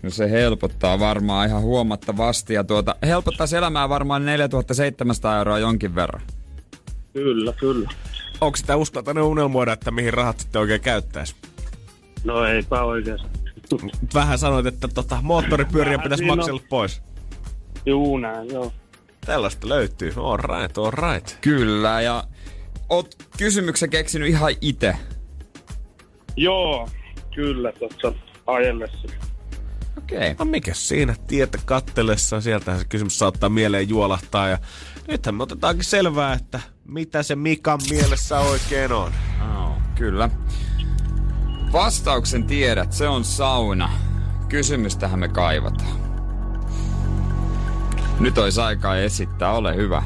[0.02, 6.22] No se helpottaa varmaan ihan huomattavasti ja tuota, helpottaa elämää varmaan 4700 euroa jonkin verran.
[7.12, 7.90] Kyllä, kyllä.
[8.40, 11.34] Onko sitä uskaltanut unelmoida, että mihin rahat sitten oikein käyttäisi?
[12.24, 13.28] No eipä oikeasti.
[14.14, 16.38] Vähän sanoit, että tota, moottoripyöriä Vähän pitäisi siinä on.
[16.38, 17.02] maksella pois.
[17.86, 18.72] Juu, näin, joo.
[19.26, 20.12] Tällaista löytyy.
[20.16, 21.36] All right, all right.
[21.40, 22.24] Kyllä, ja
[22.88, 24.96] oot kysymyksen keksinyt ihan itse.
[26.36, 26.88] Joo,
[27.34, 28.12] kyllä tuossa
[28.46, 29.08] ajellessa.
[29.98, 30.18] Okei.
[30.18, 30.34] Okay.
[30.38, 34.48] No mikä siinä tietä kattelessa, sieltähän se kysymys saattaa mieleen juolahtaa.
[34.48, 34.58] Ja
[35.08, 39.12] nythän me otetaankin selvää, että mitä se Mikan mielessä oikein on.
[39.56, 40.30] Oh, kyllä.
[41.72, 43.90] Vastauksen tiedät, se on sauna.
[44.48, 46.02] Kysymystähän me kaivataan.
[48.20, 50.02] Nyt olisi aikaa esittää, ole hyvä.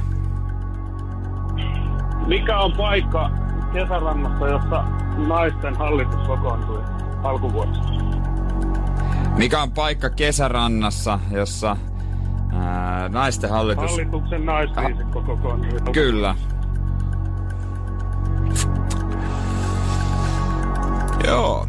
[2.26, 3.30] Mikä on paikka
[3.72, 4.84] kesärannassa, jossa
[5.26, 6.82] naisten hallitus kokoontui
[7.22, 7.88] alkuvuodesta?
[9.36, 11.76] Mikä on paikka kesärannassa, jossa
[12.52, 13.90] ää, naisten hallitus...
[13.90, 15.92] Hallituksen naisviisikko kokoontui.
[15.92, 16.34] Kyllä.
[21.24, 21.66] Joo.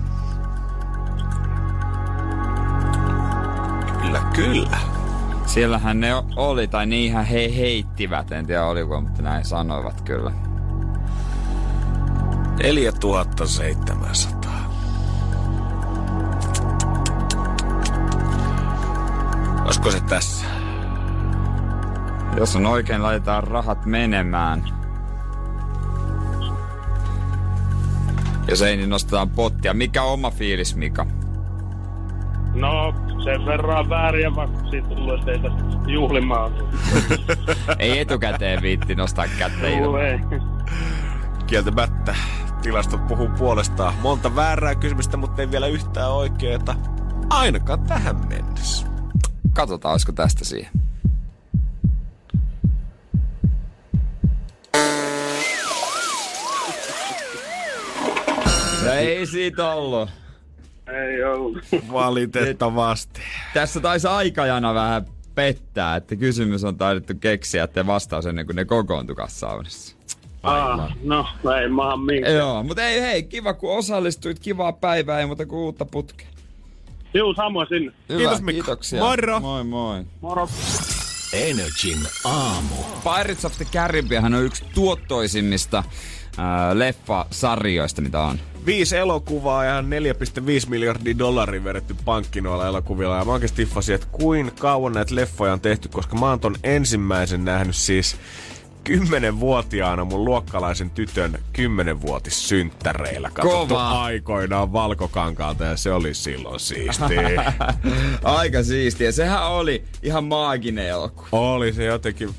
[4.02, 4.78] Kyllä, kyllä.
[5.46, 10.32] Siellähän ne oli, tai niinhän he heittivät, en tiedä oliko, mutta näin sanoivat kyllä.
[12.64, 14.52] 4700.
[19.66, 20.46] Olisiko se tässä?
[22.38, 24.64] Jos on oikein, laitetaan rahat menemään.
[28.50, 29.74] Jos ei, niin nostetaan pottia.
[29.74, 31.06] Mikä on oma fiilis, Mika?
[32.54, 35.58] No, sen verran vääriä vastauksia tullut, että ei tässä
[35.88, 36.52] juhlimaan.
[37.80, 39.68] Ei etukäteen viitti nostaa kättä.
[41.48, 42.16] Kieltämättä
[42.62, 43.94] tilastot puhuu puolestaan.
[44.02, 46.76] Monta väärää kysymystä, mutta ei vielä yhtään oikeeta.
[47.30, 48.88] Ainakaan tähän mennessä.
[49.54, 50.72] Katsotaan, olisiko tästä siihen.
[58.88, 60.10] No ei siitä ollut.
[60.88, 61.58] Ei ollut.
[61.92, 63.22] Valitettavasti.
[63.54, 68.66] Tässä taisi aikajana vähän pettää, että kysymys on taidettu keksiä, että vastaus ennen kuin ne
[68.66, 69.98] kokoontukas saunassa.
[70.44, 71.26] Ah, no,
[71.62, 72.36] ei maahan minkään.
[72.36, 76.28] Joo, mutta ei hei, kiva kun osallistuit, kivaa päivää, ei muuta kuin uutta putkea.
[77.14, 77.92] Juu, samoin sinne.
[78.10, 78.52] Hyvä, Kiitos, Mikko.
[78.52, 79.00] kiitoksia.
[79.04, 79.40] Moro.
[79.40, 80.04] Moi moi.
[80.22, 80.50] Moro.
[81.34, 82.76] Energin aamu.
[83.04, 85.86] Pirates of the Caribbean on yksi tuottoisimmista äh,
[86.74, 88.40] leffasarjoista, mitä on.
[88.68, 93.18] Viisi elokuvaa ja 4,5 miljardia dollaria vedetty pankki noilla elokuvilla.
[93.18, 96.56] Ja mä oikeesti tiffasin, että kuinka kauan näitä leffoja on tehty, koska mä oon ton
[96.64, 98.16] ensimmäisen nähnyt siis
[98.84, 103.30] kymmenenvuotiaana mun luokkalaisen tytön kymmenenvuotissynttäreillä.
[103.34, 104.04] Katsottu Kova.
[104.04, 107.54] aikoinaan valkokankaalta ja se oli silloin siistiä.
[108.24, 109.12] Aika siistiä.
[109.12, 111.28] Sehän oli ihan maaginen elokuva.
[111.32, 112.30] oli se jotenkin...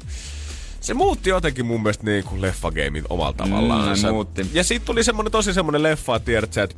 [0.80, 3.88] Se muutti jotenkin mun mielestä niin kuin leffagaming omalla tavallaan.
[3.88, 4.46] Mm, se muutti.
[4.52, 6.76] Ja siitä tuli semmonen tosi semmonen leffa, tiedät sä, että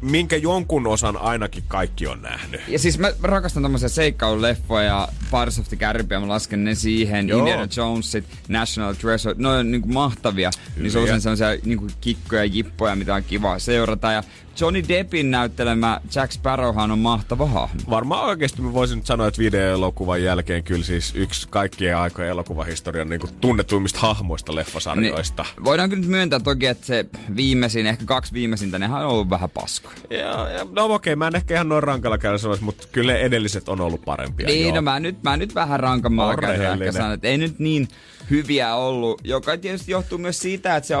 [0.00, 2.60] minkä jonkun osan ainakin kaikki on nähnyt.
[2.68, 7.28] Ja siis mä rakastan tämmöisiä seikkailuleffoja ja Pirates of the Caribbean, mä lasken ne siihen,
[7.28, 7.38] Joo.
[7.38, 10.50] Indiana Jonesit, National Treasure, ne on niinku mahtavia.
[10.76, 11.16] Niin se on Hyviä.
[11.16, 14.12] usein sellaisia niinku kikkoja ja jippoja, mitä on kiva seurata.
[14.12, 14.22] Ja
[14.60, 17.80] Johnny Deppin näyttelemä Jack Sparrowhan on mahtava hahmo.
[17.90, 23.08] Varmaan oikeasti mä voisin nyt sanoa, että videoelokuvan jälkeen kyllä siis yksi kaikkien aikojen elokuvahistorian
[23.08, 25.42] niin tunnetuimmista hahmoista leffasarjoista.
[25.42, 29.30] Niin, voidaan kyllä nyt myöntää toki, että se viimeisin, ehkä kaksi viimeisintä, nehän on ollut
[29.30, 29.96] vähän paskoja.
[30.10, 33.16] Ja, ja, no okei, okay, mä en ehkä ihan noin rankalla käydä sanoisi, mutta kyllä
[33.16, 34.46] edelliset on ollut parempia.
[34.46, 34.74] Niin, joo.
[34.74, 37.88] no mä nyt, mä nyt vähän rankammalla On käydä ehkä sanon, että ei nyt niin
[38.30, 40.94] hyviä ollut, joka tietysti johtuu myös siitä, että se,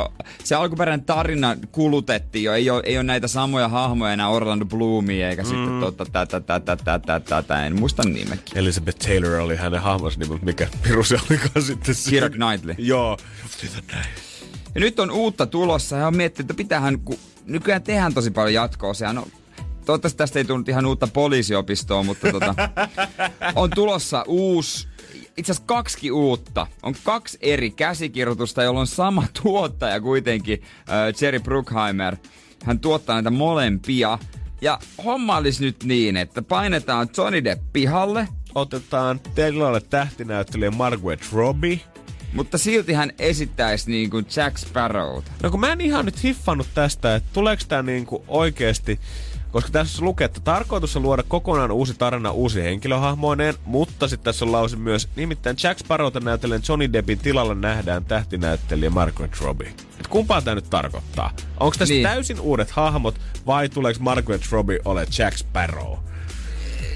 [0.44, 2.52] se alkuperäinen tarina kulutettiin jo.
[2.52, 5.48] Ei ole, ei ole näitä samoja hahmoja enää Orlando Bloomia eikä mm.
[5.48, 8.58] sitten tota, tätä, tätä, tätä, tätä, en muista nimekin.
[8.58, 12.74] Elizabeth Taylor oli hänen hahmonsa nimi, mutta mikä piru se olikaan sitten Keira Knightley.
[12.78, 13.18] Joo.
[14.74, 18.54] Ja nyt on uutta tulossa ja on miettinyt, että pitäähän, kun nykyään tehdään tosi paljon
[18.54, 18.94] jatkoa.
[18.94, 19.26] Sehän on,
[19.84, 22.54] toivottavasti tästä ei tullut ihan uutta poliisiopistoa, mutta tota,
[23.54, 24.88] on tulossa uusi,
[25.38, 26.66] itse asiassa kaksi uutta.
[26.82, 32.16] On kaksi eri käsikirjoitusta, jolla on sama tuottaja kuitenkin, äh, Jerry Bruckheimer.
[32.64, 34.18] Hän tuottaa näitä molempia.
[34.60, 41.80] Ja homma olisi nyt niin, että painetaan Johnny Depp pihalle, Otetaan tilalle tähtinäyttelijä Margaret Robbie.
[42.32, 45.30] mutta silti hän esittäisi niin kuin Jack Sparrowta.
[45.42, 49.00] No kun mä en ihan nyt hiffannut tästä, että tuleeko tää niinku oikeesti
[49.52, 54.44] koska tässä lukee, että tarkoitus on luoda kokonaan uusi tarina uusi henkilöhahmoineen, mutta sitten tässä
[54.44, 59.72] on lause myös, nimittäin Jack Sparrowta näytellen Johnny Deppin tilalla nähdään tähtinäyttelijä Margaret Robbie.
[60.00, 61.30] Et kumpaa tämä nyt tarkoittaa?
[61.60, 62.02] Onko tässä Niin.
[62.02, 63.14] täysin uudet hahmot
[63.46, 66.07] vai tuleeko Margaret Robbie ole Jack Sparrow?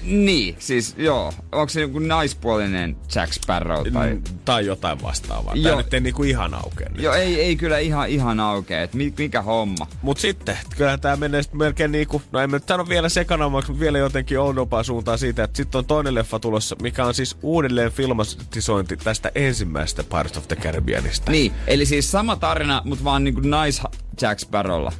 [0.04, 1.32] Niin, siis joo.
[1.52, 3.92] Onko se joku naispuolinen Jack Sparrow?
[3.92, 4.14] Tai...
[4.14, 5.54] Mm, tai jotain vastaavaa.
[5.62, 7.02] Tämä nyt ei niinku ihan aukea nyt.
[7.02, 9.86] Joo, ei, ei kyllä ihan, ihan aukea, mi- mikä homma.
[10.02, 13.70] Mut sitten, kyllähän tää menee sit melkein niinku, no en mä nyt sano vielä sekanammaksi,
[13.70, 17.36] mutta vielä jotenkin oudompaa suuntaan siitä, että sitten on toinen leffa tulossa, mikä on siis
[17.42, 21.32] uudelleen filmatisointi tästä ensimmäisestä Pirates of the Caribbeanista.
[21.32, 23.82] Niin, eli siis sama tarina, mutta vaan niinku nais
[24.20, 24.92] Jack Sparrowlla.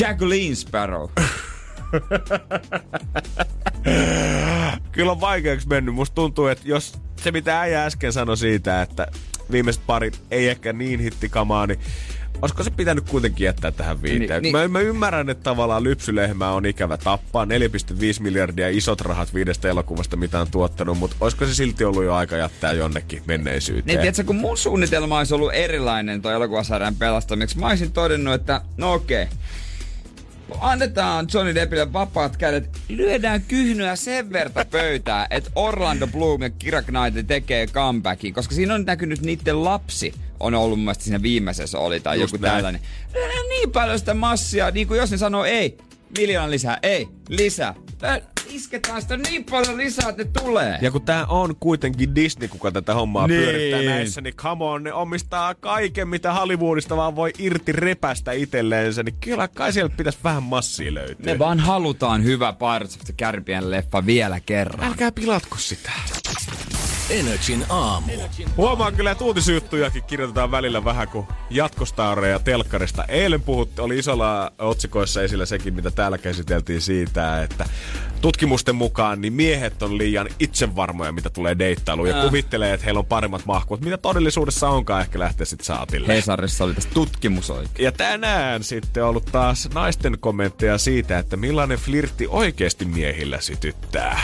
[0.00, 1.08] Jacqueline Sparrow.
[4.92, 5.94] Kyllä on vaikeaksi mennyt.
[5.94, 9.06] Musta tuntuu, että jos se mitä äijä äsken sanoi siitä, että
[9.50, 11.80] viimeiset parit ei ehkä niin hittikamaa, niin
[12.42, 14.42] Olisiko se pitänyt kuitenkin jättää tähän viiteen?
[14.42, 17.44] Niin, Niin, mä, mä, ymmärrän, että tavallaan lypsylehmää on ikävä tappaa.
[17.44, 17.50] 4,5
[18.20, 22.36] miljardia isot rahat viidestä elokuvasta, mitä on tuottanut, mutta olisiko se silti ollut jo aika
[22.36, 23.86] jättää jonnekin menneisyyteen?
[23.86, 28.60] Niin, tiedätkö, kun mun suunnitelma olisi ollut erilainen toi elokuvasarjan pelastamiseksi, mä olisin todennut, että
[28.76, 29.26] no okei.
[30.60, 36.82] Annetaan Johnny Deppille vapaat kädet, lyödään kyhnyä sen verta pöytää, että Orlando Bloom ja Kira
[36.82, 41.78] Knightley tekee comebackin, koska siinä on näkynyt niiden lapsi on ollut mun mielestä siinä viimeisessä
[41.78, 42.54] oli tai Just joku näin.
[42.54, 42.80] tällainen.
[43.14, 45.78] Lyödään niin paljon sitä massia, niin kuin jos ne sanoo ei,
[46.18, 47.74] miljoona lisää, ei, lisää.
[48.02, 50.78] Lö- Isketään sitä niin paljon lisää, että ne tulee.
[50.82, 53.40] Ja kun tää on kuitenkin Disney, kuka tätä hommaa Niin.
[53.40, 53.50] niin.
[53.50, 59.02] pyörittää näissä, niin come on, ne omistaa kaiken, mitä Hollywoodista vaan voi irti repästä itselleensä,
[59.02, 61.32] niin kyllä kai siellä pitäisi vähän massia löytyä.
[61.32, 64.88] Me vaan halutaan hyvä Pirates of the Caribbean leffa vielä kerran.
[64.88, 65.90] Älkää pilatko sitä.
[67.12, 68.12] Energin aamu.
[68.56, 73.04] Huomaan kyllä, että uutisjuttujakin kirjoitetaan välillä vähän kuin jatkostaareja telkkarista.
[73.04, 77.64] Eilen puhut, oli isolla otsikoissa esillä sekin, mitä täällä käsiteltiin siitä, että
[78.20, 83.06] tutkimusten mukaan niin miehet on liian itsevarmoja, mitä tulee deittailuun, ja kuvittelee, että heillä on
[83.06, 86.08] paremmat mahkut, mitä todellisuudessa onkaan ehkä lähteä sitten saatille.
[86.08, 87.84] Hesarissa oli tästä tutkimus oikein.
[87.84, 94.20] Ja tänään sitten on ollut taas naisten kommentteja siitä, että millainen flirtti oikeasti miehillä sytyttää.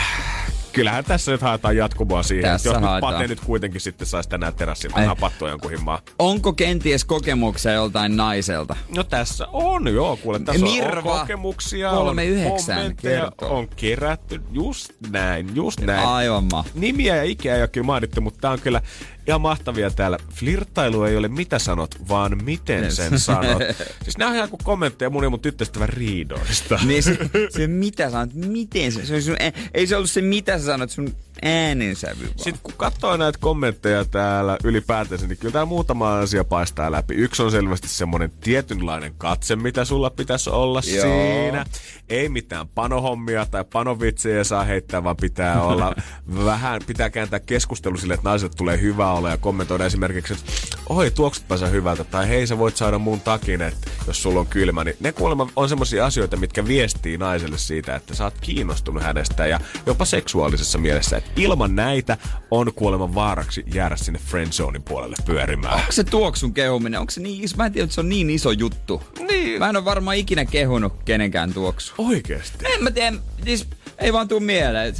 [0.79, 3.13] Kyllähän tässä nyt haetaan jatkumoa siihen, Tässä että jos haetaan.
[3.13, 5.07] Pate nyt kuitenkin sitten saisi tänään terassilta Ei.
[5.07, 6.01] napattua jonkun himmaa.
[6.19, 8.75] Onko kenties kokemuksia joltain naiselta?
[8.95, 13.57] No tässä on, joo, kuule, tässä Mirva on kokemuksia, 39 on kertoo.
[13.57, 16.07] on kerätty, just näin, just näin.
[16.07, 16.65] Aivan ma.
[16.73, 18.81] Nimiä ja ikää ei ole kyllä mainittu, mutta tää on kyllä
[19.27, 20.17] ihan mahtavia täällä.
[20.33, 23.61] Flirttailu ei ole mitä sanot, vaan miten sen sanot.
[24.03, 26.79] siis nämä on ihan kuin kommentteja mun ja mun tyttöystävän riidoista.
[26.85, 27.17] Niin se,
[27.49, 30.91] se mitä sanot, miten se, se sun, ä- ei se ollut se mitä sä sanot,
[30.91, 32.33] sun äänensävy vaan.
[32.37, 37.13] Sitten kun katsoo näitä kommentteja täällä ylipäätänsä, niin kyllä tää muutama asia paistaa läpi.
[37.13, 41.01] Yksi on selvästi semmonen tietynlainen katse, mitä sulla pitäisi olla Joo.
[41.01, 41.65] siinä.
[42.09, 45.95] Ei mitään panohommia tai panovitsejä saa heittää, vaan pitää olla
[46.45, 50.45] vähän, pitää kääntää keskustelu sille, että naiset tulee hyvä olla ja kommentoida esimerkiksi, että
[50.89, 54.47] oi, tuoksutpa sä hyvältä, tai hei, sä voit saada mun takin, että jos sulla on
[54.47, 59.03] kylmä, niin ne kuulemma on semmoisia asioita, mitkä viestii naiselle siitä, että sä oot kiinnostunut
[59.03, 62.17] hänestä ja jopa seksuaalisessa mielessä, että ilman näitä
[62.51, 65.75] on kuulemma vaaraksi jäädä sinne friendzonein puolelle pyörimään.
[65.75, 66.99] Onko se tuoksun kehuminen?
[66.99, 67.57] Onko se niin iso?
[67.57, 69.03] Mä en tiedä, että se on niin iso juttu.
[69.27, 69.59] Niin.
[69.59, 71.93] Mä en ole varmaan ikinä kehunut kenenkään tuoksu.
[71.97, 72.65] Oikeesti?
[72.73, 74.93] En mä tiedä, siis ei vaan tuu mieleen.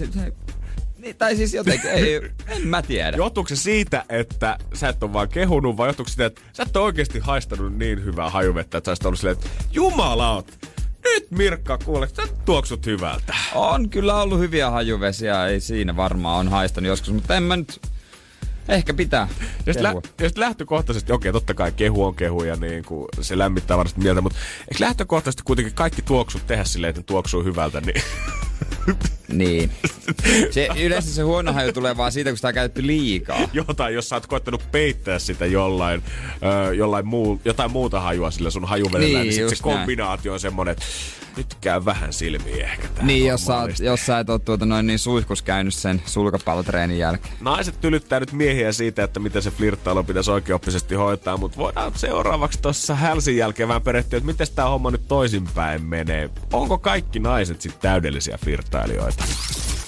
[0.97, 3.17] Niin, tai siis jotenkin, ei, en mä tiedä.
[3.23, 6.63] Johtuuko se siitä, että sä et ole vaan kehunut, vai johtuuko se siitä, että sä
[6.63, 10.58] et ole oikeasti haistanut niin hyvää hajuvettä, että sä olisit ollut silleen, että jumalaut,
[11.03, 13.35] Nyt Mirkka, kuule, sä tuoksut hyvältä.
[13.55, 17.81] On kyllä ollut hyviä hajuvesiä, ei siinä varmaan on haistanut joskus, mutta en mä nyt...
[18.67, 19.27] Ehkä pitää.
[19.65, 23.07] Ja sit, lä- ja sit lähtökohtaisesti, okei, totta kai kehu on kehu ja niin kuin
[23.21, 27.43] se lämmittää varmasti mieltä, mutta eikö lähtökohtaisesti kuitenkin kaikki tuoksut tehdä silleen, että ne tuoksuu
[27.43, 28.01] hyvältä, niin
[29.27, 29.71] Niin.
[30.51, 33.39] Se, yleensä se huono haju tulee vaan siitä, kun sitä on käytetty liikaa.
[33.53, 36.03] jotain, jos sä oot koettanut peittää sitä jollain,
[36.69, 39.65] ö, jollain muu, jotain muuta hajua sillä sun hajuvedellä, niin, Niin, niin sit se just
[39.65, 39.77] näin.
[39.77, 40.85] kombinaatio on semmonen, että
[41.37, 44.65] nyt käy vähän silmiin ehkä tää Niin, jos sä, oot, jos sä et oo tuota
[44.65, 47.33] noin niin suihkus käynyt sen sulkapallotreenin jälkeen.
[47.41, 52.61] Naiset tylyttää nyt miehiä siitä, että miten se flirttailu pitäisi oikeoppisesti hoitaa, mutta voidaan seuraavaksi
[52.61, 56.29] tuossa hälsin jälkeen vähän perehtyä, että miten tämä homma nyt toisinpäin menee.
[56.53, 59.23] Onko kaikki naiset sitten täydellisiä flirttailijoita?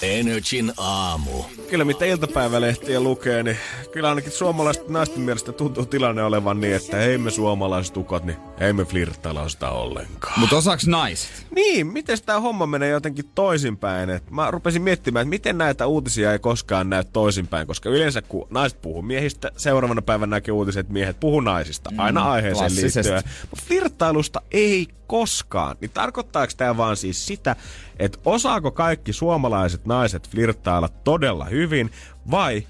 [0.02, 1.44] Energin aamu.
[1.70, 3.58] Kyllä mitä iltapäivälehtiä lukee, niin
[3.92, 8.38] kyllä ainakin suomalaiset naisten mielestä tuntuu tilanne olevan niin, että ei me suomalaiset ukot, niin
[8.60, 10.40] ei me flirttailla sitä ollenkaan.
[10.40, 11.31] Mutta osaaks naiset?
[11.56, 14.10] Niin, miten tämä homma menee jotenkin toisinpäin?
[14.10, 18.48] Et mä rupesin miettimään, että miten näitä uutisia ei koskaan näy toisinpäin, koska yleensä kun
[18.50, 21.90] naiset puhuu miehistä, seuraavana päivänä näkee uutiset, että miehet puhuu naisista.
[21.98, 23.24] Aina aiheeseen liittyen.
[23.50, 25.76] Mutta flirttailusta ei koskaan.
[25.82, 27.56] Niin tarkoittaako tämä vaan siis sitä,
[28.00, 31.92] että osaako kaikki suomalaiset naiset flirttailla todella hyvin,
[32.32, 32.68] vai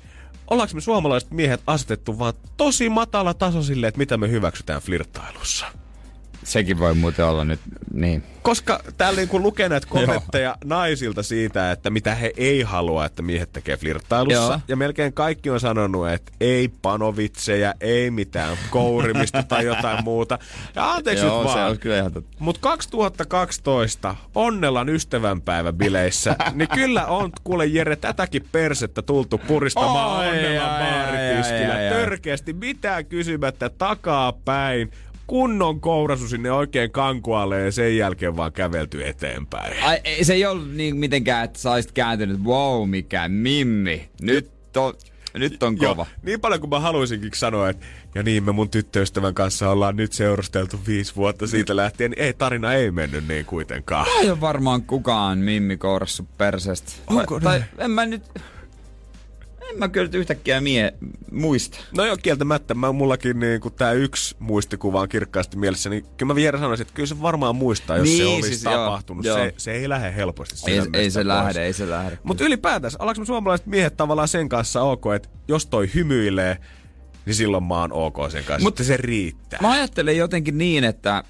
[0.50, 5.66] ollaanko me suomalaiset miehet asetettu vaan tosi matala taso sille, että mitä me hyväksytään flirttailussa?
[6.44, 7.60] Sekin voi muuten olla nyt,
[7.94, 8.24] niin.
[8.42, 13.22] Koska täällä niin kun lukee näitä kommentteja naisilta siitä, että mitä he ei halua, että
[13.22, 14.42] miehet tekee flirttailussa.
[14.42, 14.60] Joo.
[14.68, 20.40] Ja melkein kaikki on sanonut, että ei panovitsejä, ei mitään kourimista tai jotain muuta.
[20.76, 21.72] Ja anteeksi Joo, nyt vaan.
[21.72, 22.38] on kyllä ihan totta.
[22.40, 31.90] Mutta 2012 Onnellan ystävänpäiväbileissä, niin kyllä on kuule Jere tätäkin persettä tultu puristamaan Onnellan ai.
[31.90, 34.92] Törkeästi mitään kysymättä takaa päin.
[35.32, 39.84] Kunnon kourasu sinne oikein kankualle ja sen jälkeen vaan kävelty eteenpäin.
[39.84, 44.10] Ai, ei, se ei ollut niin mitenkään, että sä olisit kääntynyt, wow, mikä mimmi.
[44.22, 44.94] Nyt on,
[45.34, 46.06] nyt on kova.
[46.10, 49.96] Joo, niin paljon kuin mä haluaisinkin sanoa, että ja niin me mun tyttöystävän kanssa ollaan
[49.96, 54.08] nyt seurusteltu viisi vuotta siitä lähtien, niin ei tarina ei mennyt niin kuitenkaan.
[54.22, 56.92] Ei ole varmaan kukaan mimmi kourassu perseestä.
[57.08, 58.24] Onko tai en mä nyt...
[59.72, 60.94] En mä kyllä yhtäkkiä mie
[61.32, 61.78] muista.
[61.98, 62.74] No joo, kieltämättä.
[62.74, 66.82] Mä, mullakin niin kun tää yksi muistikuva on kirkkaasti mielessä, niin kyllä mä vielä sanoisin,
[66.82, 69.26] että kyllä se varmaan muistaa, jos se Niin, olisi siis joo, tapahtunut.
[69.26, 69.38] joo.
[69.38, 70.56] Se, se ei lähde helposti.
[70.72, 71.26] Ei, ei se pois.
[71.28, 72.18] lähde, ei se lähde.
[72.24, 76.58] Mutta ylipäätänsä, ollaanko me suomalaiset miehet tavallaan sen kanssa ok, että jos toi hymyilee,
[77.26, 78.54] niin silloin mä oon ok sen kanssa.
[78.54, 79.60] Mut- Mutta se riittää.
[79.62, 81.24] Mä ajattelen jotenkin niin, että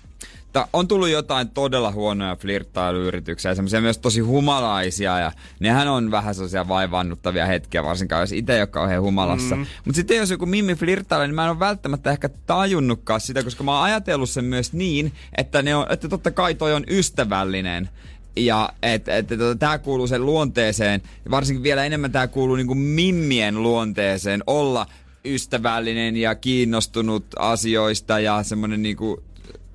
[0.53, 6.35] ta, on tullut jotain todella huonoja flirttailuyrityksiä, semmoisia myös tosi humalaisia, ja nehän on vähän
[6.35, 9.55] sellaisia vaivaannuttavia hetkiä, varsinkaan jos itse ei ole kauhean humalassa.
[9.55, 9.65] Mm.
[9.85, 13.63] Mutta sitten jos joku mimmi flirttailee, niin mä en ole välttämättä ehkä tajunnutkaan sitä, koska
[13.63, 17.89] mä oon ajatellut sen myös niin, että, ne on, että totta kai toi on ystävällinen,
[18.35, 22.75] ja että et, et, tämä kuuluu sen luonteeseen, ja varsinkin vielä enemmän tämä kuuluu niinku
[22.75, 24.85] mimmien luonteeseen, olla
[25.25, 29.23] ystävällinen ja kiinnostunut asioista ja semmoinen niinku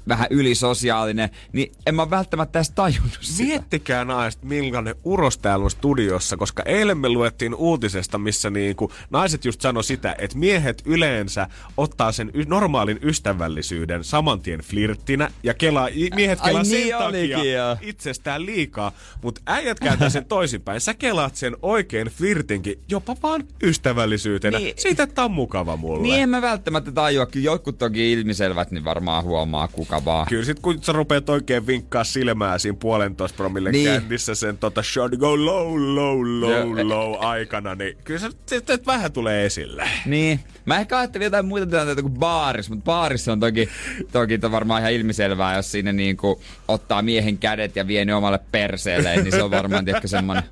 [0.08, 3.42] vähän ylisosiaalinen, niin en mä välttämättä edes tajunnut sitä.
[3.42, 9.44] Miettikää naiset, millainen uros täällä on studiossa, koska eilen me luettiin uutisesta, missä niinku naiset
[9.44, 15.54] just sano sitä, että miehet yleensä ottaa sen y- normaalin ystävällisyyden saman tien flirttinä ja
[15.54, 17.76] kelaa, miehet Ai kelaa niin sen olikin, takia joo.
[17.80, 18.92] itsestään liikaa,
[19.22, 20.80] mutta äijät kääntää sen toisinpäin.
[20.80, 24.58] Sä kelaat sen oikein flirtinkin jopa vaan ystävällisyytenä.
[24.58, 24.74] Niin.
[24.76, 26.02] Siitä, että on mukava mulle.
[26.02, 30.26] Niin en mä välttämättä tajua, kyllä jotkut toki ilmiselvät, niin varmaan huomaa kuka vaan.
[30.28, 34.00] Kyllä sit kun sä rupeat oikein vinkkaa silmää siinä puolentoista promille Niin.
[34.00, 38.62] kännissä sen tota shot go low, low, low, e- low aikana, niin kyllä se, se,
[38.66, 39.88] se vähän tulee esille.
[40.06, 40.40] Niin.
[40.64, 43.68] Mä ehkä ajattelin jotain muita tilanteita kuin baaris, mutta baarissa on toki,
[44.12, 48.40] toki to varmaan ihan ilmiselvää, jos siinä niinku ottaa miehen kädet ja vie ne omalle
[48.52, 50.42] perseelleen, niin se on varmaan tiedätkö semmonen,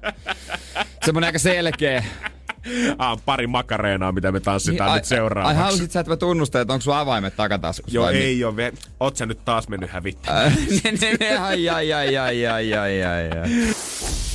[1.04, 2.04] semmonen aika selkeä.
[2.98, 5.56] Ah, pari makareenaa, mitä me tanssitaan ai, nyt seuraavaksi.
[5.58, 8.52] Ai halusit sä, että mä tunnustan, että onko sulla avaimet takataskussa Joo, ei oo.
[8.52, 10.46] Ve- Oot sä nyt taas mennyt hävittämään?
[10.46, 10.56] Äh,
[11.00, 13.74] ne- ne- ai, ai, ai, ai, ai, ai, ai, ai.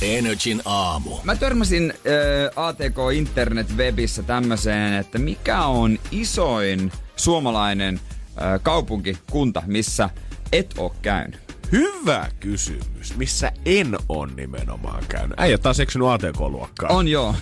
[0.02, 1.10] Energin aamu.
[1.24, 1.92] Mä törmäsin
[2.56, 8.00] äh, ATK Internet Webissä tämmöiseen, että mikä on isoin suomalainen
[8.42, 10.10] äh, kaupunki, kunta, missä
[10.52, 11.49] et oo käynyt.
[11.72, 13.16] Hyvä kysymys.
[13.16, 15.40] Missä en on nimenomaan käynyt?
[15.40, 16.94] Äijä taas eksynyt ATK-luokkaan.
[16.94, 17.34] On joo.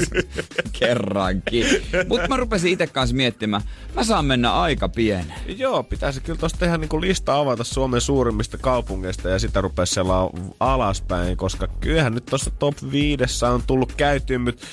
[0.78, 1.66] Kerrankin.
[2.08, 3.62] Mutta mä rupesin itse kanssa miettimään,
[3.94, 5.34] mä saan mennä aika pienen.
[5.46, 10.30] Joo, pitäisi kyllä tuosta tehdä niinku lista avata Suomen suurimmista kaupungeista ja sitä rupea selaa
[10.60, 14.66] alaspäin, koska kyllähän nyt tuossa top 5 on tullut käytyä, mutta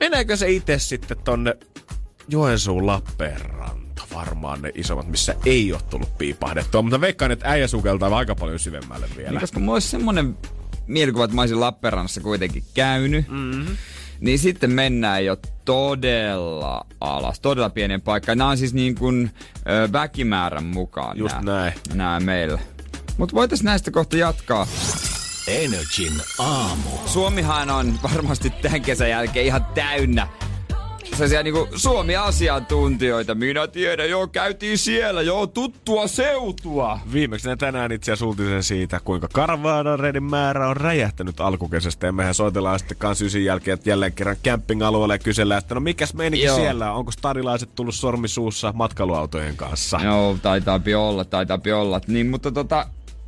[0.00, 1.56] meneekö se itse sitten tonne
[2.28, 3.83] Joensuun Lappeenranta
[4.14, 6.82] varmaan ne isommat, missä ei ole tullut piipahdettua.
[6.82, 9.30] Mutta veikkaan, että äijä sukeltaa aika paljon syvemmälle vielä.
[9.30, 10.38] Niin, koska mulla olisi semmonen
[10.86, 13.28] mielikuva, että mä olisin Lappeenrannassa kuitenkin käynyt.
[13.28, 13.76] Mm-hmm.
[14.20, 18.38] Niin sitten mennään jo todella alas, todella pienen paikkaan.
[18.38, 19.30] Nämä on siis niin kuin
[19.68, 21.18] ö, väkimäärän mukaan.
[21.18, 21.72] Just nää, näin.
[21.94, 22.58] Nämä meillä.
[23.16, 24.66] Mutta voitaisiin näistä kohta jatkaa.
[25.48, 26.90] Energin aamu.
[27.06, 30.28] Suomihan on varmasti tämän kesän jälkeen ihan täynnä
[31.14, 33.34] sellaisia niinku Suomi-asiantuntijoita.
[33.34, 36.98] Minä tiedän, joo, käytiin siellä, joo, tuttua seutua.
[37.12, 42.06] Viimeksi ne tänään itse asiassa uutisen siitä, kuinka karvaanareiden määrä on räjähtänyt alkukesästä.
[42.06, 45.80] Ja mehän soitellaan sitten kanssa ysin jälkeen että jälleen kerran camping-alueelle ja kysellään, että no
[45.80, 46.56] mikäs meininki Joo.
[46.56, 46.98] siellä on?
[46.98, 50.00] Onko starilaiset tullut sormisuussa matkailuautojen kanssa?
[50.04, 52.00] Joo, taitaapi olla, taitaapi olla.
[52.06, 52.86] Niin, mutta tota,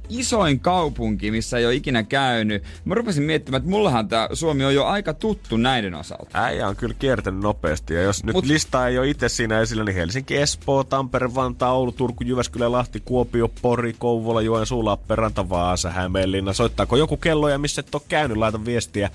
[0.09, 2.63] isoin kaupunki, missä ei ole ikinä käynyt.
[2.85, 6.45] Mä rupesin miettimään, että mullahan tää Suomi on jo aika tuttu näiden osalta.
[6.45, 7.95] Äijä on kyllä kiertänyt nopeasti.
[7.95, 11.73] Ja jos nyt Mut- lista ei ole itse siinä esillä, niin Helsinki, Espoo, Tampere, Vantaa,
[11.73, 16.53] Oulu, Turku, Jyväskylä, Lahti, Kuopio, Pori, Kouvola, Joensuu, Lappeenranta, Vaasa, Hämeenlinna.
[16.53, 18.37] Soittaako joku kello ja missä et ole käynyt?
[18.37, 19.11] Laita viestiä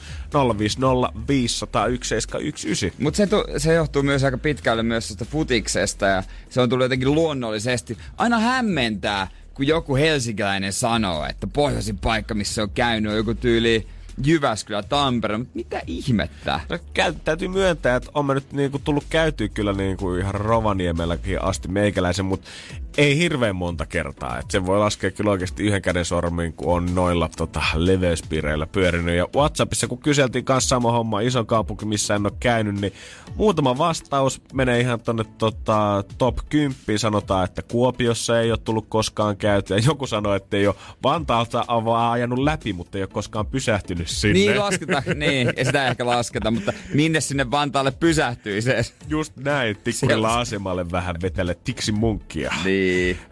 [0.58, 3.04] 050 500 1719.
[3.04, 6.86] Mutta se, tu- se johtuu myös aika pitkälle myös tästä futiksesta ja se on tullut
[6.86, 7.98] jotenkin luonnollisesti.
[8.18, 13.88] Aina hämmentää, kun joku helsinkiläinen sanoo, että pohjoisin paikka, missä on käynyt, on joku tyyli
[14.26, 16.60] Jyväskylä, Tampere, mutta mitä ihmettä?
[16.70, 16.78] No,
[17.24, 22.26] täytyy myöntää, että on mä nyt niinku tullut käytyä kyllä niinku ihan Rovaniemelläkin asti meikäläisen,
[22.26, 22.50] mutta
[22.98, 24.40] ei hirveän monta kertaa.
[24.40, 29.18] Et sen voi laskea kyllä oikeasti yhden käden sormiin, kun on noilla tota, leveyspiireillä pyörinyt.
[29.18, 32.94] Ja Whatsappissa, kun kyseltiin kanssa sama homma, iso kaupunki, missä en ole käynyt, niin
[33.36, 36.76] muutama vastaus menee ihan tonne tota, top 10.
[36.98, 39.78] Sanotaan, että Kuopiossa ei ole tullut koskaan käytyä.
[39.88, 44.34] Joku sanoi, että ei ole Vantaalta avaa ajanut läpi, mutta ei ole koskaan pysähtynyt sinne.
[44.34, 48.82] Niin lasketaan, niin, ei sitä ehkä lasketa, mutta minne sinne Vantaalle pysähtyi se?
[49.08, 52.54] Just näin, tikkurilla asemalle vähän vetele tiksi munkkia.
[52.64, 52.81] Niin.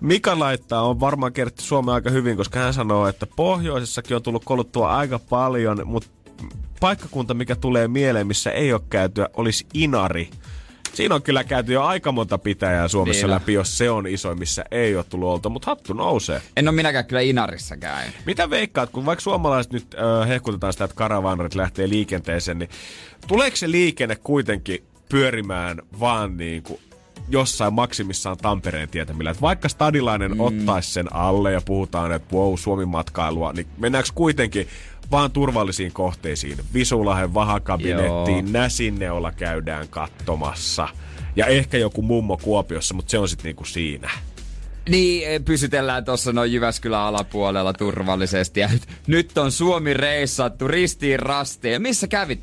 [0.01, 4.45] Mika laittaa, on varmaan kerrottu Suomea aika hyvin, koska hän sanoo, että pohjoisessakin on tullut
[4.45, 6.09] koluttua aika paljon, mutta
[6.79, 10.29] paikkakunta, mikä tulee mieleen, missä ei ole käytyä, olisi Inari.
[10.93, 13.41] Siinä on kyllä käyty jo aika monta pitäjää Suomessa Niin on.
[13.41, 16.41] läpi, jos se on iso, missä ei ole tullut olta, mutta hattu nousee.
[16.57, 18.15] En ole minäkään kyllä Inarissa käynyt.
[18.25, 22.69] Mitä veikkaat, kun vaikka suomalaiset nyt äh, hehkutetaan sitä, että karavanarit lähtee liikenteeseen, niin
[23.27, 26.79] tuleeko se liikenne kuitenkin pyörimään vaan niin kuin
[27.29, 29.31] jossain maksimissaan Tampereen tietämillä.
[29.31, 30.39] Että vaikka stadilainen mm.
[30.39, 34.67] ottaisi sen alle ja puhutaan, että wow, Suomi-matkailua, niin mennäänkö kuitenkin
[35.11, 36.57] vaan turvallisiin kohteisiin?
[36.73, 38.51] Visulahen vahakabinettiin, Joo.
[38.51, 40.87] Näsinneolla käydään katsomassa.
[41.35, 44.11] Ja ehkä joku mummo Kuopiossa, mutta se on sitten niinku siinä.
[44.89, 48.59] Niin, eh, pysytellään tuossa noin Jyväskylän alapuolella turvallisesti.
[48.59, 51.73] Ja nyt, nyt on Suomi reissattu ristiin rastiin.
[51.73, 52.41] Ja missä kävit?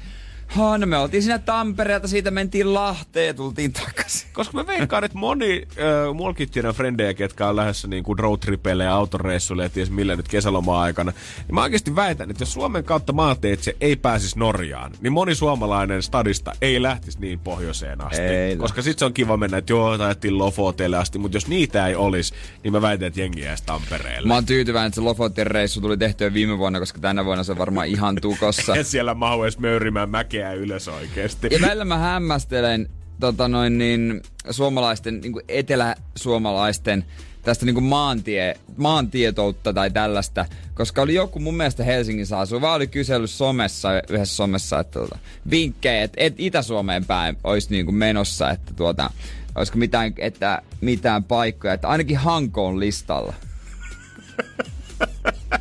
[0.49, 4.29] Ha, no me oltiin siinä Tampereelta, siitä mentiin Lahteen ja tultiin takaisin.
[4.33, 8.85] Koska mä veikkaan, että moni, äh, mullakin tiedän frendejä, ketkä on lähdössä niin kuin roadtripeille
[8.85, 11.13] ja autoreissuille ja ties millä nyt kesäloma-aikana.
[11.39, 16.03] Niin mä oikeasti väitän, että jos Suomen kautta maateitse ei pääsisi Norjaan, niin moni suomalainen
[16.03, 18.23] stadista ei lähtisi niin pohjoiseen asti.
[18.23, 21.87] Ei koska sit se on kiva mennä, että joo, tajettiin Lofoteelle asti, mutta jos niitä
[21.87, 24.29] ei olisi, niin mä väitän, että jengi jäisi Tampereelle.
[24.29, 27.53] Mä oon tyytyväinen, että se Lofotin reissu tuli tehtyä viime vuonna, koska tänä vuonna se
[27.53, 28.77] on varmaan ihan tukossa.
[28.81, 31.49] Et siellä mahu edes möyrimään mäkeä ylös oikeesti.
[31.51, 32.89] Ja välillä mä hämmästelen
[33.21, 37.05] tota noin niin, suomalaisten, niin etelä-suomalaisten
[37.43, 42.87] tästä niin maantie, maantietoutta tai tällaista, koska oli joku mun mielestä Helsingin asuu, vaan oli
[42.87, 45.19] kysellyt somessa, yhdessä somessa, että tuota,
[45.51, 49.11] vinkkejä, että et Itä-Suomeen päin olisi niin menossa, että tuota,
[49.55, 53.35] olisiko mitään, että mitään paikkoja, että ainakin Hanko on listalla.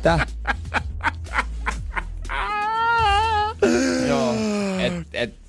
[0.02, 0.26] Tää?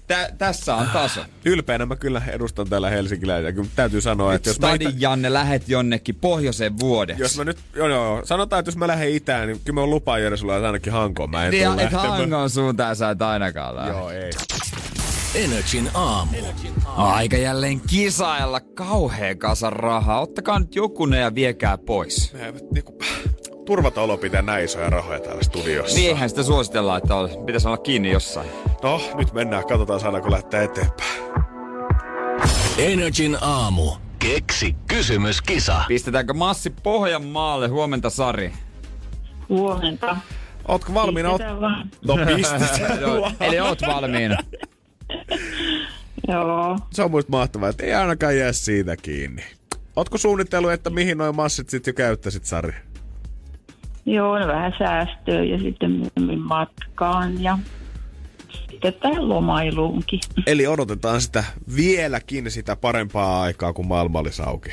[0.08, 1.22] Tä, tässä on taso.
[1.46, 3.52] Ylpeänä mä kyllä edustan täällä helsinkiläisiä.
[3.52, 7.24] Kyllä täytyy sanoa, että jos mä Stadin Janne lähet jonnekin pohjoiseen vuodeksi.
[7.24, 10.22] Jos mä nyt, joo, joo, sanotaan, että jos mä lähden itään, niin kyllä mä lupaan
[10.22, 11.92] Jere sulla, että ainakin Hankoon mä en niin, tule et.
[11.92, 13.92] Hangon suuntaan sä et ainakaan lähde.
[13.92, 14.32] Joo, ei.
[15.36, 16.38] Energin aamu.
[16.86, 20.22] Aika jälleen kisailla kauhea kasa rahaa.
[20.22, 22.34] Ottakaa nyt jokunen ja viekää pois.
[22.34, 23.00] Me eivät niinku,
[23.68, 25.96] turvata olo pitää näin isoja rahoja täällä studiossa.
[25.98, 28.50] Niin eihän sitä suositella, että ol- pitäisi olla kiinni jossain.
[28.84, 29.68] No, nyt mennään.
[29.68, 31.22] Katsotaan saadaanko lähteä eteenpäin.
[32.78, 33.92] Energin aamu.
[34.20, 35.82] Keksi kysymyskisa.
[35.88, 38.54] Pistetäänkö Massi Pohjanmaalle huomenta Sari?
[39.50, 40.18] Huomenta.
[40.68, 41.30] Ootko valmiina?
[41.30, 41.90] Ot- Pistetään vaan.
[42.06, 42.16] no.
[43.02, 44.38] Joo, Eli oot valmiina.
[46.28, 46.78] Joo.
[46.94, 49.44] Se on muista mahtavaa, että ei ainakaan jää siitä kiinni.
[49.96, 52.74] Ootko suunnitellut, että mihin noin massit sit jo käyttäisit, Sari?
[54.08, 57.58] Joo, no vähän säästöä ja sitten myöhemmin matkaan ja
[58.72, 60.20] sitten tähän lomailuunkin.
[60.46, 61.44] Eli odotetaan sitä
[61.76, 64.70] vieläkin sitä parempaa aikaa, kun maailma olisi auki.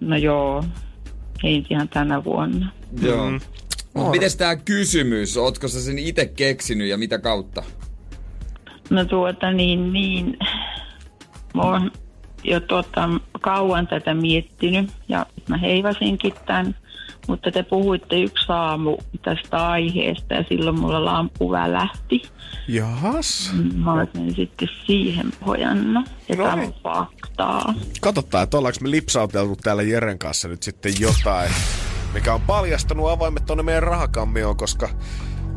[0.00, 0.64] No joo,
[1.44, 2.72] ei ihan tänä vuonna.
[3.02, 3.30] Joo.
[3.30, 3.40] Mm.
[3.94, 5.36] Mut mites tää kysymys?
[5.36, 7.62] Ootko sä sen itse keksinyt ja mitä kautta?
[8.90, 10.38] No tuota niin, niin.
[11.54, 11.90] Mä oon
[12.44, 13.08] jo tuota,
[13.40, 16.74] kauan tätä miettinyt ja mä heivasinkin tämän.
[17.28, 22.22] Mutta te puhuitte yksi aamu tästä aiheesta ja silloin mulla lampu välähti.
[22.68, 23.52] Jahas.
[23.74, 26.08] Mä olisin sitten siihen pojannut.
[26.28, 26.68] Ja No tämä niin.
[26.68, 27.74] on faktaa.
[28.00, 31.50] Katsotaan, että ollaanko me lipsauteltu täällä Jeren kanssa nyt sitten jotain,
[32.14, 34.88] mikä on paljastanut avaimet tonne meidän rahakammioon, koska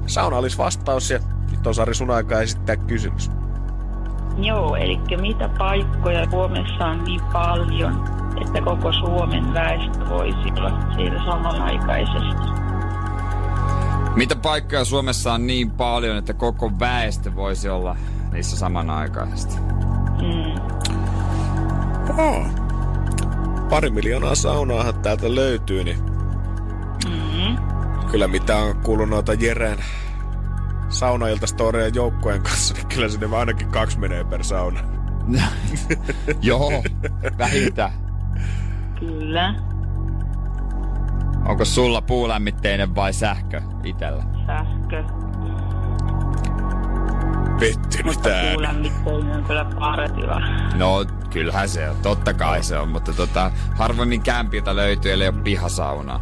[0.05, 1.19] sauna olisi vastaus ja
[1.51, 3.38] nyt on Sari sun aika esittää kysymys.
[4.41, 8.05] Joo, eli mitä paikkoja Suomessa on niin paljon,
[8.41, 12.49] että koko Suomen väestö voisi olla siellä samanaikaisesti?
[14.15, 17.95] Mitä paikkoja Suomessa on niin paljon, että koko väestö voisi olla
[18.31, 19.55] niissä samanaikaisesti?
[20.21, 20.61] Mm.
[22.17, 22.45] Oh.
[23.69, 25.97] Pari miljoonaa saunaahan täältä löytyy, niin
[27.09, 27.57] Mm.
[28.11, 29.77] kyllä mitä on kuullut noita Jeren
[30.89, 34.79] saunailta storeja joukkojen kanssa, niin kyllä sinne ainakin kaksi menee per sauna.
[36.41, 36.83] Joo,
[37.37, 37.91] vähintään.
[38.99, 39.55] Kyllä,
[41.45, 44.23] Onko sulla puulämmitteinen vai sähkö itellä?
[44.47, 45.03] sähkö.
[47.59, 48.19] Pettynyt
[48.53, 50.21] puulämmitteinen on kyllä parempi.
[50.75, 51.95] No, kyllähän se on.
[52.03, 56.21] Totta kai se on, mutta tota, harvoin kämpiltä löytyy, ellei ole pihasaunaa.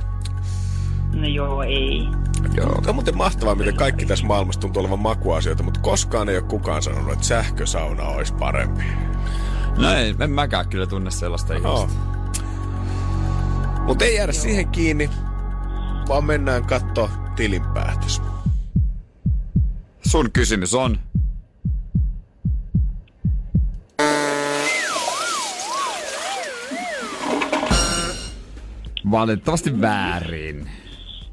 [1.13, 2.07] No joo, ei.
[2.53, 2.69] Joo.
[2.69, 6.45] Tämä on muuten mahtavaa, miten kaikki tässä maailmassa tuntuu olevan makuasioita, mutta koskaan ei ole
[6.45, 8.83] kukaan sanonut, että sähkösauna olisi parempi.
[9.77, 11.83] No ei, en mäkään kyllä tunne sellaista Joo.
[11.83, 11.99] ihmistä.
[13.83, 15.09] Mutta ei jäädä siihen kiinni,
[16.07, 18.21] vaan mennään katsoa tilinpäätös.
[20.07, 20.99] Sun kysymys on,
[29.11, 30.69] Valitettavasti väärin.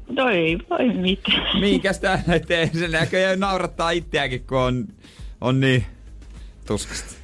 [0.09, 1.59] No ei voi mitään.
[1.59, 2.69] Minkäs tää tee?
[2.73, 4.87] Se näköjään naurattaa itseäkin, kun on,
[5.41, 5.85] on niin
[6.67, 7.15] tuskasta.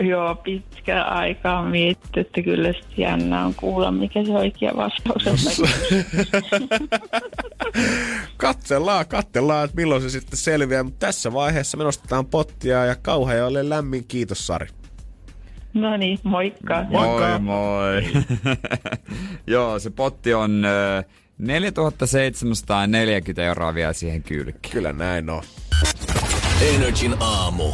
[0.00, 5.26] Joo, pitkä aikaa on mietitty, että kyllä sitten jännä on kuulla, mikä se oikea vastaus
[5.60, 5.68] on.
[8.36, 13.68] Katsellaan, katsellaan, että milloin se sitten selviää, mutta tässä vaiheessa me nostetaan pottia ja kauhealle
[13.68, 14.66] lämmin kiitos Sari.
[15.74, 16.84] No niin, moikka.
[16.90, 17.38] Moikka.
[17.38, 18.24] Moi moi.
[19.46, 21.02] Joo, se potti on ö,
[21.40, 24.72] 4740 euroa vielä siihen kylkeen.
[24.72, 25.42] Kyllä näin on.
[26.74, 27.72] Energin aamu.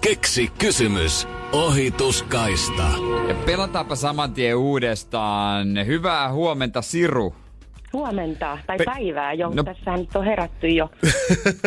[0.00, 1.28] Keksi kysymys.
[1.52, 2.82] Ohituskaista.
[3.28, 5.86] Ja pelataanpa saman tien uudestaan.
[5.86, 7.34] Hyvää huomenta, Siru.
[7.92, 9.50] Huomenta, tai Pe- päivää jo.
[9.54, 9.62] No-.
[9.62, 10.90] Tässähän nyt on herätty jo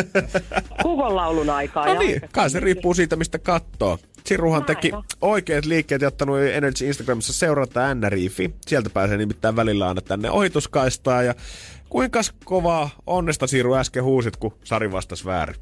[0.84, 1.86] kukon laulun aikaa.
[1.86, 3.97] No ja niin, kai se riippuu siitä, mistä katsoo.
[4.26, 8.53] Siruhan teki oikeat liikkeet ja ottanut Energy Instagramissa seurata N-riifi.
[8.65, 11.26] Sieltä pääsee nimittäin välillä aina tänne ohituskaistaan.
[11.26, 11.34] Ja
[11.89, 15.55] kuinka kovaa onnesta Siru äsken huusit, kun Sari vastasi väärin?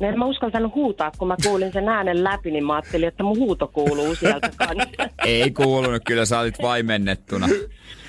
[0.00, 3.22] No En mä uskaltanut huutaa, kun mä kuulin sen äänen läpi, niin mä ajattelin, että
[3.22, 5.08] mun huuto kuuluu sieltä kanssa.
[5.26, 7.48] Ei kuulunut, kyllä sä olit vaimennettuna.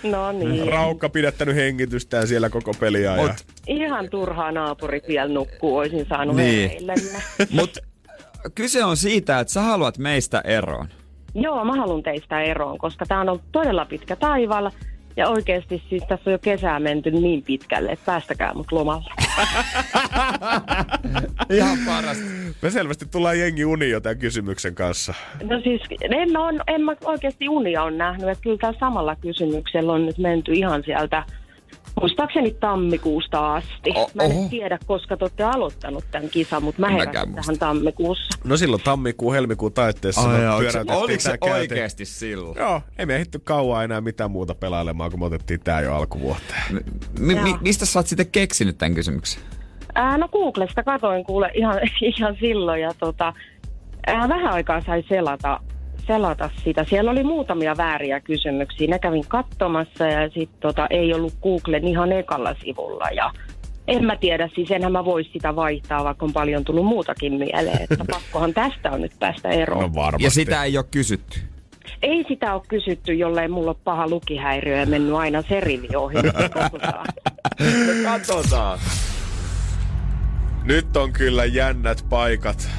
[0.03, 0.67] No niin.
[0.67, 3.15] Raukka pidättänyt hengitystään siellä koko peliä.
[3.15, 3.21] Ja...
[3.21, 3.31] Mut,
[3.67, 6.71] Ihan turhaa naapurit vielä nukkuu, olisin saanut Niin.
[7.49, 7.77] mut
[8.55, 10.87] kyse on siitä, että sä haluat meistä eroon.
[11.35, 14.71] Joo, mä haluan teistä eroon, koska tää on ollut todella pitkä taivaalla.
[15.17, 19.13] Ja oikeasti siis tässä on jo kesää menty niin pitkälle, että päästäkää mut lomalle.
[21.57, 22.23] Ihan parasta.
[22.61, 25.13] Me selvästi tullaan jengi uni jo tämän kysymyksen kanssa.
[25.43, 29.93] No siis, en, on, en mä oikeasti unia on nähnyt, että kyllä tällä samalla kysymyksellä
[29.93, 31.23] on nyt menty ihan sieltä,
[32.01, 33.91] muistaakseni tammikuusta asti.
[33.95, 34.49] O- mä en oho.
[34.49, 38.37] tiedä, koska te olette aloittanut tämän kisan, mutta mä heräsin tähän tammikuussa.
[38.43, 42.57] No silloin tammikuun, helmikuun taitteessa me pyöräytettiin oliko se oikeasti silloin?
[42.57, 46.83] Joo, ei me ehditty kauan enää mitään muuta pelailemaan, kun me otettiin tää jo alkuvuoteen.
[47.19, 49.41] Mi- mi- mistä sä oot sitten keksinyt tämän kysymyksen?
[49.95, 51.75] Ää, no Googlesta katoin kuule ihan,
[52.17, 53.33] ihan silloin ja tota,
[54.07, 55.59] ää, vähän aikaa sai selata,
[56.11, 56.83] selata sitä.
[56.83, 58.87] Siellä oli muutamia vääriä kysymyksiä.
[58.87, 63.31] Ne kävin katsomassa ja sitten tota, ei ollut Googlen ihan ekalla sivulla ja
[63.87, 67.81] en mä tiedä, siis enhän mä voi sitä vaihtaa, vaikka on paljon tullut muutakin mieleen,
[67.81, 69.81] että pakkohan tästä on nyt päästä eroon.
[69.81, 70.23] No varmasti.
[70.23, 71.39] Ja sitä ei ole kysytty.
[72.01, 76.15] Ei sitä ole kysytty, jollei mulla ole paha lukihäiriö ja mennyt aina se rivi ohi.
[76.53, 77.05] katsotaan.
[78.03, 78.79] Katsotaan.
[80.63, 82.69] Nyt on kyllä jännät paikat.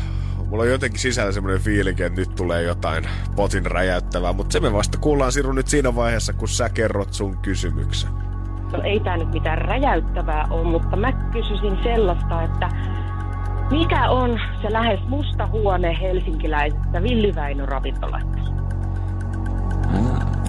[0.53, 4.73] Mulla on jotenkin sisällä semmoinen fiilinki, että nyt tulee jotain potin räjäyttävää, mutta se me
[4.73, 8.11] vasta kuullaan Siru nyt siinä vaiheessa, kun sä kerrot sun kysymyksen.
[8.73, 12.69] No ei tämä nyt mitään räjäyttävää ole, mutta mä kysyisin sellaista, että
[13.71, 18.39] Mikä on se lähes musta huone helsinkiläisestä Villi Väinö ravintolasta?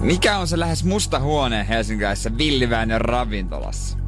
[0.00, 3.98] Mikä on se lähes musta huone helsinkiläisessä Villiväinön ravintolassa?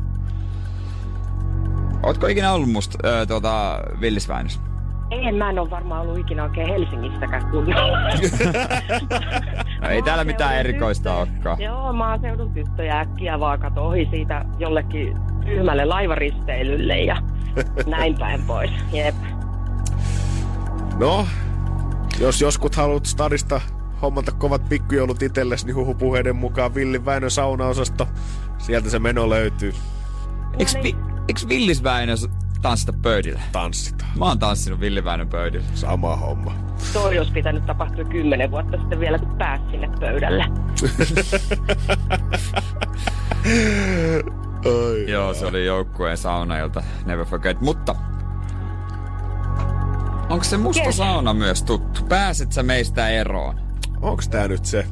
[2.02, 4.65] Ootko ikinä ollut musta, äh, tuota, Villisväinössä?
[5.10, 7.98] En, mä en ole varmaan ollut ikinä oikein Helsingistäkään kunnolla.
[9.80, 11.60] No ei täällä mitään erikoista olekaan.
[11.60, 17.16] Joo, maaseudun tyttöjä äkkiä vaan kato ohi siitä jollekin tyhmälle laivaristeilylle ja
[17.86, 18.70] näin päin pois.
[18.92, 19.14] Jep.
[20.98, 21.26] No,
[22.20, 23.60] jos joskus haluat stadista
[24.02, 28.08] hommata kovat pikkujoulut itsellesi, niin huhupuheiden mukaan Villin Väinön saunaosasto.
[28.58, 29.72] Sieltä se meno löytyy.
[30.58, 30.96] Eiks, vi,
[31.28, 32.12] eiks Villisväinö
[32.68, 33.40] tanssita pöydillä?
[33.52, 34.10] Tanssitaan.
[34.18, 35.66] Mä oon tanssinut Villiväinön pöydillä.
[35.74, 36.54] Sama homma.
[36.92, 40.44] Toi olisi pitänyt tapahtua kymmenen vuotta sitten vielä, kun pääsi sinne pöydälle.
[44.64, 45.10] Oi.
[45.10, 46.82] Joo, se oli joukkueen saunailta.
[47.04, 47.60] Never forget.
[47.60, 47.94] Mutta
[50.28, 50.96] onko se musta Yes.
[50.96, 52.02] sauna myös tuttu?
[52.08, 53.60] Pääset sä meistä eroon?
[54.02, 54.86] Onks tää nyt se?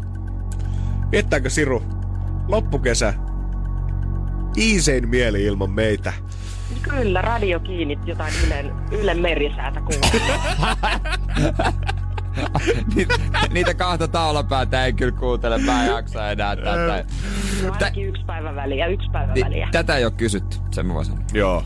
[1.10, 1.82] Viettääkö Siru
[2.48, 3.14] loppukesä
[4.58, 6.12] iisein mieli ilman meitä?
[6.82, 9.80] Kyllä, radio kiinnitti jotain Ylen, Ylen merisäätä
[12.94, 13.14] niitä,
[13.50, 15.58] niitä kahta taulapäätä ei kyllä kuuntele.
[15.58, 17.04] Mä en jaksa enää tätä.
[17.66, 19.68] No ainakin yksi päivä väliä, yksi päivä Ni- väliä.
[19.72, 21.24] Tätä ei ole kysytty, sen mä voin sanoa.
[21.32, 21.64] Joo.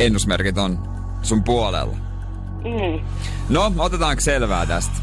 [0.00, 0.78] Ennusmerkit on
[1.22, 1.96] sun puolella.
[2.64, 3.04] Mm,
[3.48, 4.96] No, otetaanko selvää tästä?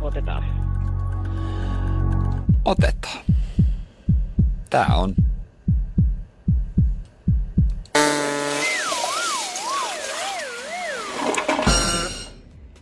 [0.00, 0.44] otetaan.
[2.64, 3.18] Otetaan.
[4.70, 5.14] Tää on.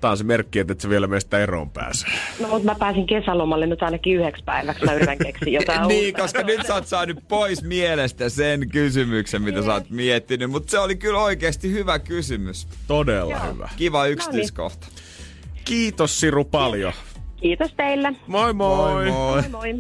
[0.01, 2.07] Tää on se merkki, että et sä vielä meistä eroon pääse.
[2.41, 4.85] No, mutta mä pääsin kesälomalle nyt ainakin yhdeksi päiväksi.
[4.85, 6.23] Mä yritän keksiä jotain niin, uutta.
[6.23, 10.51] koska nyt sä oot saanut pois mielestä sen kysymyksen, mitä sä oot miettinyt.
[10.51, 12.67] Mutta se oli kyllä oikeasti hyvä kysymys.
[12.87, 13.69] Todella hyvä.
[13.77, 14.87] Kiva yksityiskohta.
[15.65, 16.93] Kiitos Siru paljon.
[17.37, 18.13] Kiitos teille.
[18.27, 19.11] Moi moi.
[19.11, 19.79] Moi moi.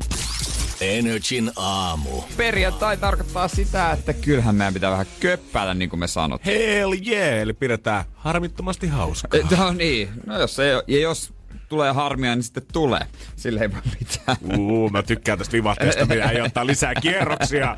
[0.81, 2.23] Energin aamu.
[2.37, 6.61] Perjantai tarkoittaa sitä, että kyllähän meidän pitää vähän köppäillä, niin kuin me sanottiin.
[6.61, 9.41] Hell yeah, eli pidetään harmittomasti hauskaa.
[9.59, 11.33] No niin, no jos ei, ja jos
[11.69, 13.07] tulee harmia, niin sitten tulee.
[13.37, 14.61] Sille ei voi mitään.
[14.61, 17.77] Uu, mä tykkään tästä vivahteesta, mitä ei ottaa lisää kierroksia.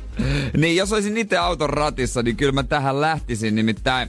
[0.56, 3.54] niin, jos olisin itse auton ratissa, niin kyllä mä tähän lähtisin.
[3.54, 4.08] Nimittäin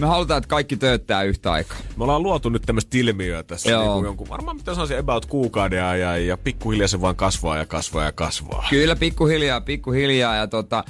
[0.00, 1.78] me halutaan, että kaikki tööttää yhtä aikaa.
[1.96, 3.82] Me ollaan luotu nyt tämmöistä ilmiöä tässä Joo.
[3.82, 7.66] niin kuin jonkun, varmaan mitä sanoisin about kuukauden ajan ja pikkuhiljaa se vaan kasvaa ja
[7.66, 8.66] kasvaa ja kasvaa.
[8.70, 10.36] Kyllä, pikkuhiljaa, pikkuhiljaa.
[10.36, 10.84] Ja tota,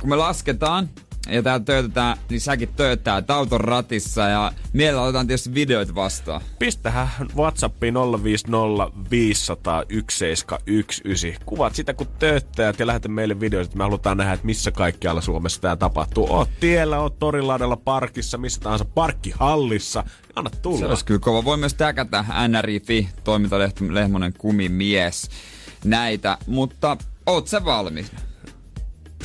[0.00, 0.88] kun me lasketaan
[1.28, 6.40] ja täällä töötetään, niin säkin tööttää auton ratissa ja mielellä otetaan tietysti videoita vastaan.
[6.58, 11.44] Pistähän Whatsappiin 050 500 1719.
[11.46, 15.20] Kuvat sitä, kun tööttäjät ja lähetä meille videoita, että me halutaan nähdä, että missä kaikkialla
[15.20, 16.32] Suomessa tämä tapahtuu.
[16.32, 20.04] Oot tiellä, oot torilaidalla parkissa, missä tahansa parkkihallissa.
[20.36, 20.88] Anna Se tulla.
[20.88, 21.44] olisi kyllä kova.
[21.44, 25.30] Voi myös täkätä NRI.fi, toimintalehmonen kumimies,
[25.84, 26.38] näitä.
[26.46, 28.12] Mutta oot sä valmis?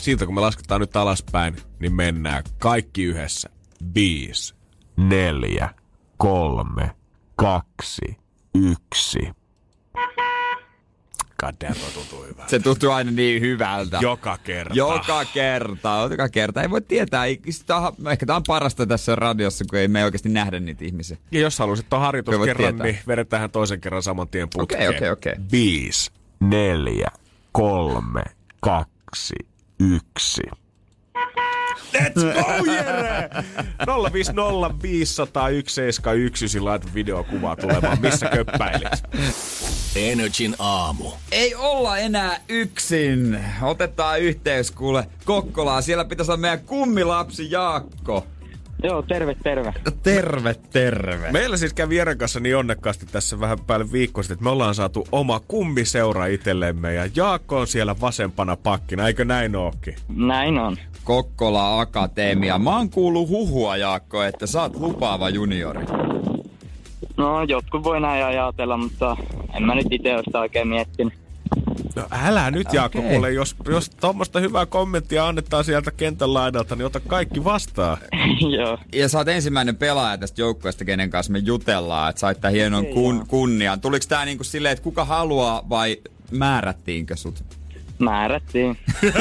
[0.04, 3.50] Siitä kun me lasketaan nyt alaspäin, niin mennään kaikki yhdessä.
[3.96, 4.56] 5,
[4.98, 5.70] 4,
[6.18, 6.92] 3,
[7.36, 8.02] 2,
[8.56, 9.20] 1.
[11.40, 12.50] God damn, toi tuntuu hyvältä.
[12.50, 13.98] Se tuntuu aina niin hyvältä.
[14.02, 14.76] Joka kerta.
[14.76, 16.62] Joka kerta, joka kerta.
[16.62, 17.24] Ei voi tietää.
[17.70, 21.18] On, ehkä tämä on parasta tässä radiossa, kun ei me oikeasti nähdä niitä ihmisiä.
[21.32, 22.86] Ja jos haluaisit tuon Kyllä harjoituskerran, voit tietää.
[22.86, 24.90] niin vedetään toisen kerran saman tien putkeen.
[24.90, 25.36] Okei, okei, okei.
[25.52, 27.08] 5, 4,
[27.52, 28.24] 3,
[28.60, 29.36] 2,
[29.84, 30.42] 1.
[31.94, 33.30] Let's go, Jere!
[34.14, 39.04] 050 500 171, laita videokuvaa tulemaan, missä köppäilit.
[39.96, 41.12] Energin aamu.
[41.32, 43.40] Ei olla enää yksin.
[43.62, 45.82] Otetaan yhteys kuule Kokkolaa.
[45.82, 48.28] Siellä pitäisi olla meidän kummilapsi Jaakko.
[48.84, 49.74] Joo, terve, terve.
[50.04, 51.32] Terve, terve.
[51.32, 54.76] Meillä siis kävi Jeren kanssa niin onnekkaasti tässä vähän päälle viikko sitten, että me ollaan
[54.76, 59.96] saatu oma kummiseura itsellemme ja Jaakko on siellä vasempana pakkina, eikö näin ookin?
[60.16, 60.78] Näin on.
[61.04, 62.60] Kokkola Akatemia.
[62.60, 65.86] Mä oon kuullut huhua, Jaakko, että sä oot lupaava juniori.
[67.18, 69.18] No, jotkut voi näin ajatella, mutta
[69.54, 71.23] en mä nyt itse ole sitä oikein miettinyt.
[71.96, 73.12] No älä nyt Jaakko, Okei.
[73.12, 77.98] kuule, jos, jos tuommoista hyvää kommenttia annetaan sieltä kentän laidalta, niin ota kaikki vastaan.
[78.58, 78.78] Joo.
[78.94, 82.86] Ja sä oot ensimmäinen pelaaja tästä joukkueesta, kenen kanssa me jutellaan, että sait tän hienon
[82.86, 83.82] kun, kunnian.
[83.82, 85.98] Tuliko tää niinku silleen, että kuka haluaa vai
[86.32, 87.44] määrättiinkö sut?
[88.04, 88.78] Määrättiin.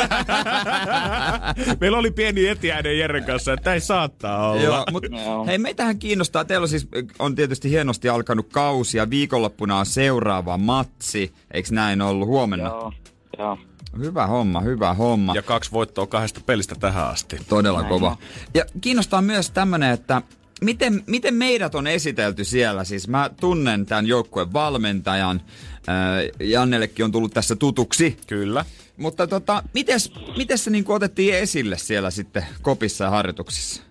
[1.80, 4.62] Meillä oli pieni etiäinen Jeren kanssa, että ei saattaa olla.
[4.62, 5.04] Joo, mut
[5.46, 6.44] hei, meitähän kiinnostaa.
[6.44, 11.32] Teillä on siis on tietysti hienosti alkanut kausi ja viikonloppuna on seuraava matsi.
[11.50, 12.68] Eiks näin ollut huomenna?
[12.68, 12.92] Joo.
[13.38, 13.58] Joo.
[13.98, 15.34] Hyvä homma, hyvä homma.
[15.34, 17.36] Ja kaksi voittoa kahdesta pelistä tähän asti.
[17.48, 18.10] Todella Näin kova.
[18.10, 18.16] on.
[18.54, 20.22] Ja kiinnostaa myös tämmönen, että
[20.62, 22.84] miten, miten meidät on esitelty siellä?
[22.84, 25.40] Siis mä tunnen tämän joukkueen valmentajan.
[25.88, 28.16] Äh, Jannellekin on tullut tässä tutuksi.
[28.26, 28.64] Kyllä.
[28.96, 33.82] Mutta tota, mites, mites se niin otettiin esille siellä sitten kopissa ja harjoituksissa?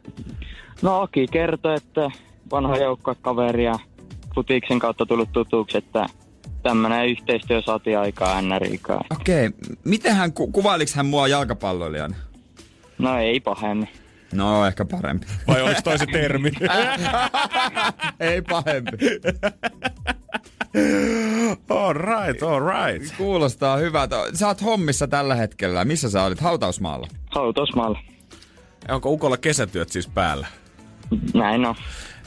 [0.82, 2.11] No Aki kertoi, että
[2.51, 3.80] vanha joukkuekaveri ja
[4.36, 6.05] futiksen kautta tullut tutuksi, että
[6.63, 9.05] tämmöinen yhteistyö saatiin aikaa NRIkaan.
[9.19, 9.49] Okei,
[9.84, 12.15] miten hän, ku, kuvailiks hän mua jalkapalloilijana?
[12.97, 13.89] No ei pahemmin.
[14.34, 15.25] No, ehkä parempi.
[15.47, 16.51] Vai oliko toi se termi?
[18.19, 18.97] Ei pahempi.
[21.69, 23.17] all right, all right.
[23.17, 24.15] Kuulostaa hyvältä.
[24.34, 25.86] Sä oot hommissa tällä hetkellä.
[25.86, 26.39] Missä sä olit?
[26.39, 27.07] Hautausmaalla?
[27.36, 27.99] Hautausmaalla.
[28.89, 30.47] Onko Ukolla kesätyöt siis päällä?
[31.34, 31.75] Näin on.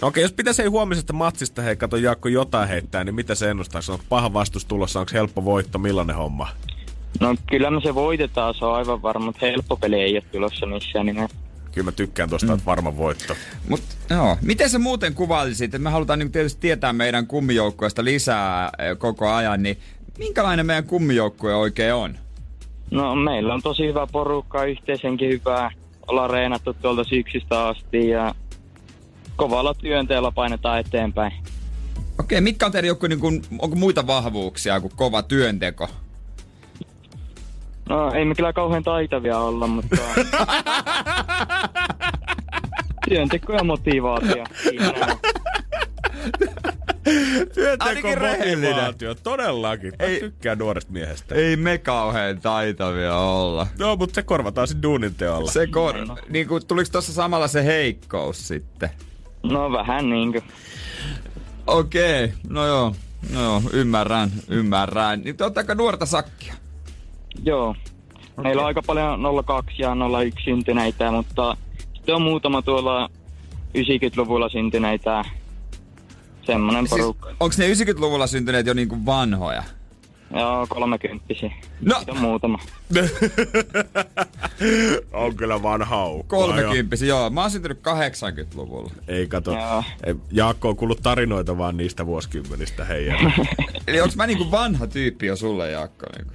[0.02, 3.50] No okei, jos pitäisi ei huomisesta matsista, hei kato Jaakko jotain heittää, niin mitä se
[3.50, 3.80] ennustaa?
[3.90, 6.48] Onko paha vastus tulossa, onko helppo voitto, millainen homma?
[7.20, 10.66] No kyllä me se voitetaan, se on aivan varma, mutta helppo peli ei ole tulossa
[10.66, 11.36] missään nimessä.
[11.75, 12.55] Kyllä mä tykkään tuosta, mm.
[12.55, 13.35] että varma voitto.
[13.68, 14.37] Mut, joo.
[14.43, 19.31] Miten sä muuten kuvailisit, että me halutaan niin tietysti tietää meidän kummijoukkueesta lisää eh, koko
[19.31, 19.79] ajan, niin
[20.18, 22.18] minkälainen meidän kummijoukkue oikein on?
[22.91, 25.70] No meillä on tosi hyvä porukka, yhteisenkin hyvää.
[26.07, 28.35] Ollaan reenattu tuolta syksystä asti ja
[29.37, 31.33] kovalla työnteellä painetaan eteenpäin.
[32.20, 35.89] Okei, mitkä on teidän joukkueen, niin kun, onko muita vahvuuksia kuin kova työnteko?
[37.89, 39.97] No ei me kyllä kauhean taitavia olla, mutta...
[43.09, 44.44] Työnteko ja motivaatio.
[47.55, 49.92] Työnteko motivaatio, todellakin.
[49.98, 51.34] Mä Ei- tykkään nuoresta miehestä.
[51.34, 53.66] Ei me kauhean taitavia olla.
[53.78, 55.50] No, mutta se korvataan sitten duunin teolla.
[55.50, 55.94] Se kor...
[56.28, 58.90] Niin kuin, tuliko tuossa samalla se heikkous sitten?
[59.42, 60.40] No vähän niinkö.
[61.66, 62.94] Okei, no joo.
[63.32, 65.20] No joo, ymmärrän, ymmärrän.
[65.20, 66.55] Niin aika nuorta sakkia.
[67.44, 67.76] Joo.
[68.42, 71.57] Meillä on aika paljon 02 ja 01 syntyneitä, mutta
[72.05, 73.11] sitten on muutama tuolla
[73.78, 75.24] 90-luvulla syntyneitä.
[76.42, 77.34] Semmonen Siis, porukka.
[77.40, 79.62] onks ne 90-luvulla syntyneet jo niinku vanhoja?
[80.30, 81.52] Joo, kolmekymppisiä.
[81.80, 82.59] No, Sitten on muutama.
[85.12, 86.36] on kyllä vanha aukko.
[86.36, 87.30] 30 joo.
[87.30, 88.90] Mä oon syntynyt 80-luvulla.
[89.09, 89.52] Ei kato.
[89.52, 89.84] Joo.
[90.07, 93.34] Ei, Jaakko on kuullut tarinoita vaan niistä vuosikymmenistä heidän.
[93.86, 96.07] Eli onks mä niinku vanha tyyppi jo sulle, Jaakko?
[96.16, 96.32] Niinku?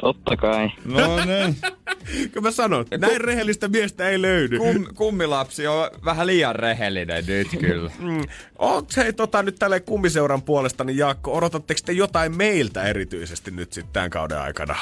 [0.00, 0.70] Totta kai.
[0.84, 1.56] No niin.
[2.32, 4.58] Kyllä mä sanon, näin rehellistä miestä ei löydy.
[4.58, 7.90] Kum, kummilapsi on vähän liian rehellinen nyt kyllä.
[8.00, 8.20] Mm.
[8.58, 13.72] Onks hei tota nyt tälle kummiseuran puolesta, niin Jaakko, odotatteko te jotain meiltä erityisesti nyt
[13.72, 14.76] sitten tämän kauden aikana?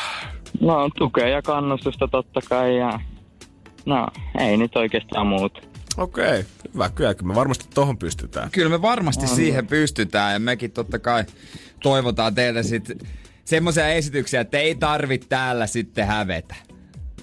[0.61, 3.01] No, tukea ja kannustusta totta kai ja...
[3.87, 4.09] No,
[4.41, 5.61] ei nyt oikeastaan muuta.
[5.97, 6.45] Okei,
[6.75, 6.91] hyvä.
[6.91, 8.51] Kyllä me varmasti tohon pystytään.
[8.51, 11.25] Kyllä me varmasti siihen pystytään ja mekin totta kai
[11.83, 12.99] toivotaan teiltä sitten
[13.49, 16.55] semmoisia esityksiä, että ei tarvitse täällä sitten hävetä.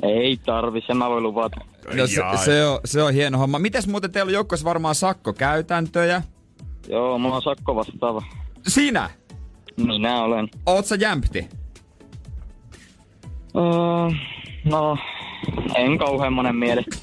[0.01, 1.57] Ei tarvi, se mä voin luvata.
[1.93, 3.59] No se, se, on, se on hieno homma.
[3.59, 6.21] Mites muuten teillä on joukkueessa varmaan sakkokäytäntöjä?
[6.89, 8.23] Joo, mä oon sakko vastaava.
[8.67, 9.09] Sinä?
[9.77, 10.49] Minä olen.
[10.65, 11.49] Oot sä jämpti?
[13.55, 14.17] Öö,
[14.63, 14.97] no,
[15.75, 16.97] en kauhean monen mielestä.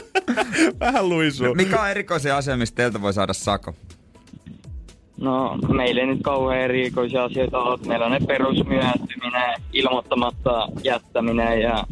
[0.80, 1.54] Vähän luisuu.
[1.54, 3.74] Mikä on erikoisia asia, mistä teiltä voi saada sako?
[5.20, 7.78] No, meillä ei nyt kauhean erikoisia asioita ole.
[7.86, 11.84] Meillä on ne perusmyöntyminen, ilmoittamatta jättäminen ja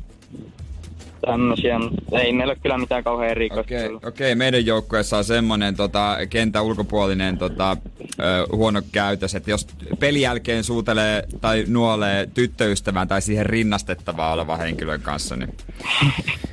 [1.26, 3.74] tämmöisiä, mutta ei meillä ole kyllä mitään kauhean erikoista.
[3.74, 4.04] Okei, tullut.
[4.04, 7.76] okei, meidän joukkueessa on semmonen tota, kentän ulkopuolinen tota,
[8.20, 9.66] ö, huono käytös, että jos
[9.98, 15.56] pelin jälkeen suutelee tai nuolee tyttöystävän tai siihen rinnastettavaa olevan henkilön kanssa, niin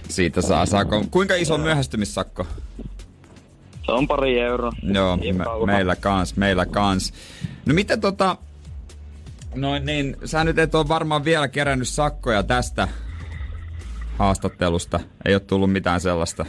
[0.10, 1.10] siitä saa sakon.
[1.10, 2.46] Kuinka iso myöhästymissakko?
[3.86, 4.72] Se on pari euroa.
[4.94, 7.14] Joo, me, meillä kans, meillä kans.
[7.66, 8.38] No miten tota,
[9.56, 12.88] no niin, sä nyt et ole varmaan vielä kerännyt sakkoja tästä
[14.18, 15.00] haastattelusta.
[15.26, 16.46] Ei ole tullut mitään sellaista.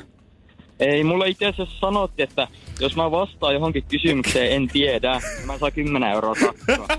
[0.80, 2.49] Ei, mulle itse asiassa sanottiin, että
[2.80, 6.87] jos mä vastaan johonkin kysymykseen, en tiedä, niin mä saan 10 euroa sakkoa.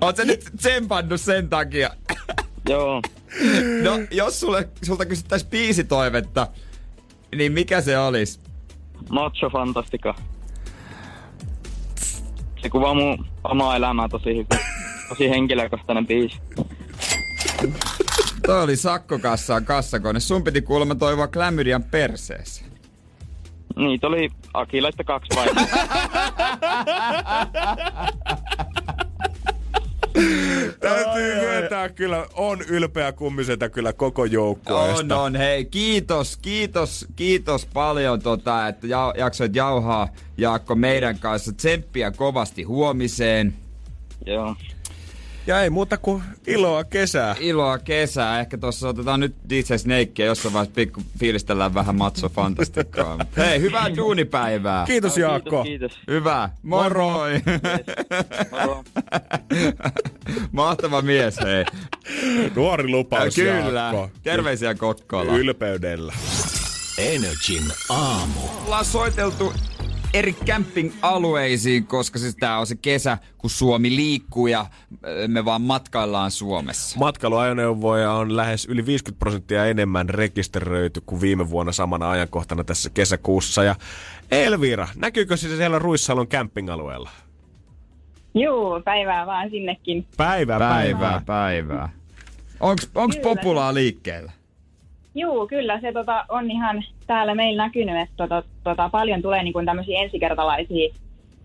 [0.00, 1.90] Oot sä nyt tsempannut sen takia?
[2.68, 3.02] Joo.
[3.82, 6.46] No, jos sulle, sulta kysyttäis biisitoivetta,
[7.34, 8.40] niin mikä se olisi?
[9.10, 10.14] Macho Fantastica.
[12.62, 14.46] Se kuvaa mun omaa elämää tosi hyvin.
[15.08, 16.36] Tosi henkilökohtainen biisi.
[18.46, 20.20] Toi oli sakkokassaan kassakone.
[20.20, 22.70] Sun piti kuulemma toivoa klämydian perseeseen.
[23.76, 25.64] Niitä oli Akilaista kaksi vaihtoa.
[30.80, 35.16] Täytyy myöntää kyllä, on ylpeä kummiselta kyllä koko joukkueesta.
[35.16, 35.36] On, on.
[35.36, 41.52] Hei, kiitos, kiitos, kiitos paljon, tota, että ja, jaksoit jauhaa, Jaakko, meidän kanssa.
[41.52, 43.54] Tsemppiä kovasti huomiseen.
[44.26, 44.56] Joo.
[45.48, 47.36] Ja ei muuta kuin iloa kesää.
[47.40, 48.40] Iloa kesää.
[48.40, 53.18] Ehkä tuossa otetaan nyt DJ Snakea jossain vaiheessa pikku fiilistellään vähän Matso Fantastikkaa.
[53.36, 54.86] Hei, hyvää duunipäivää.
[54.86, 55.62] Kiitos Jaakko.
[55.62, 56.14] Kiitos, kiitos.
[56.16, 56.50] Hyvä.
[56.62, 57.10] Moro.
[57.10, 57.40] moi.
[58.50, 58.84] Moro.
[60.52, 61.64] Mahtava mies, hei.
[62.56, 63.80] Nuori lupaus Kyllä.
[63.80, 64.10] Jaakko.
[64.22, 65.40] Terveisiä Kokkolaan.
[65.40, 66.12] Ylpeydellä.
[66.98, 68.40] Energin aamu.
[68.64, 69.52] ollaan soiteltu
[70.14, 74.66] eri camping-alueisiin, koska siis tää on se kesä, kun Suomi liikkuu ja
[75.26, 76.98] me vaan matkaillaan Suomessa.
[76.98, 83.64] Matkailuajoneuvoja on lähes yli 50 prosenttia enemmän rekisteröity kuin viime vuonna samana ajankohtana tässä kesäkuussa.
[83.64, 83.74] Ja
[84.30, 87.10] Elvira, näkyykö se siellä Ruissalon camping-alueella?
[88.34, 90.06] Juu, päivää vaan sinnekin.
[90.16, 91.88] Päivää, Päivää, päivää.
[92.60, 93.34] Onks, onks Kyllä.
[93.34, 94.32] populaa liikkeellä?
[95.18, 99.66] Juu, kyllä se tota, on ihan täällä meillä näkynyt, että tota, tota, paljon tulee niin
[99.66, 100.94] tämmöisiä ensikertalaisia,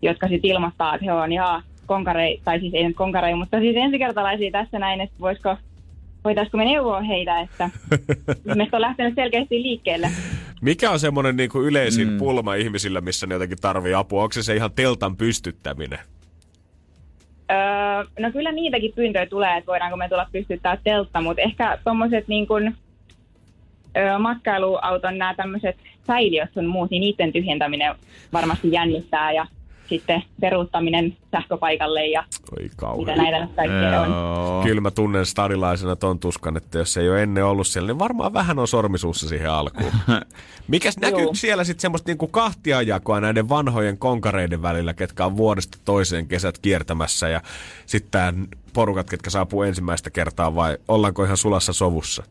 [0.01, 3.75] jotka sitten ilmoittaa, että he on ihan konkarei, tai siis ei nyt konkarei, mutta siis
[3.77, 5.57] ensikertalaisia tässä näin, että voisiko,
[6.23, 7.69] voitaisiko me neuvoa heitä, että
[8.49, 10.09] ihmiset on lähtenyt selkeästi liikkeelle.
[10.61, 12.13] Mikä on semmoinen niin kuin yleisin Mm.
[12.13, 12.19] mm.
[12.19, 14.23] pulma ihmisillä, missä ne jotenkin tarvii apua?
[14.23, 15.99] Onko se se ihan teltan pystyttäminen?
[17.51, 17.57] Öö,
[18.19, 22.47] no kyllä niitäkin pyyntöjä tulee, että voidaanko me tulla pystyttää teltta, mutta ehkä tuommoiset niin
[22.47, 22.75] kuin,
[23.97, 25.77] öö, matkailuauton nämä tämmöiset
[26.07, 27.95] säiliöt sun muut, niin niiden tyhjentäminen
[28.33, 29.47] varmasti jännittää ja
[29.89, 32.23] sitten peruuttaminen sähköpaikalle ja
[32.57, 34.63] Oi mitä näitä kaikkea on.
[34.63, 38.33] Kyllä mä tunnen stadilaisena ton tuskan, että jos ei ole ennen ollut siellä, niin varmaan
[38.33, 39.91] vähän on sormisuussa siihen alkuun.
[40.67, 46.27] Mikäs näkyy siellä sitten semmoista niinku kahtiajakoa näiden vanhojen konkareiden välillä, ketkä on vuodesta toiseen
[46.27, 47.41] kesät kiertämässä ja
[47.85, 52.23] sitten porukat, ketkä saapuu ensimmäistä kertaa vai ollaanko ihan sulassa sovussa?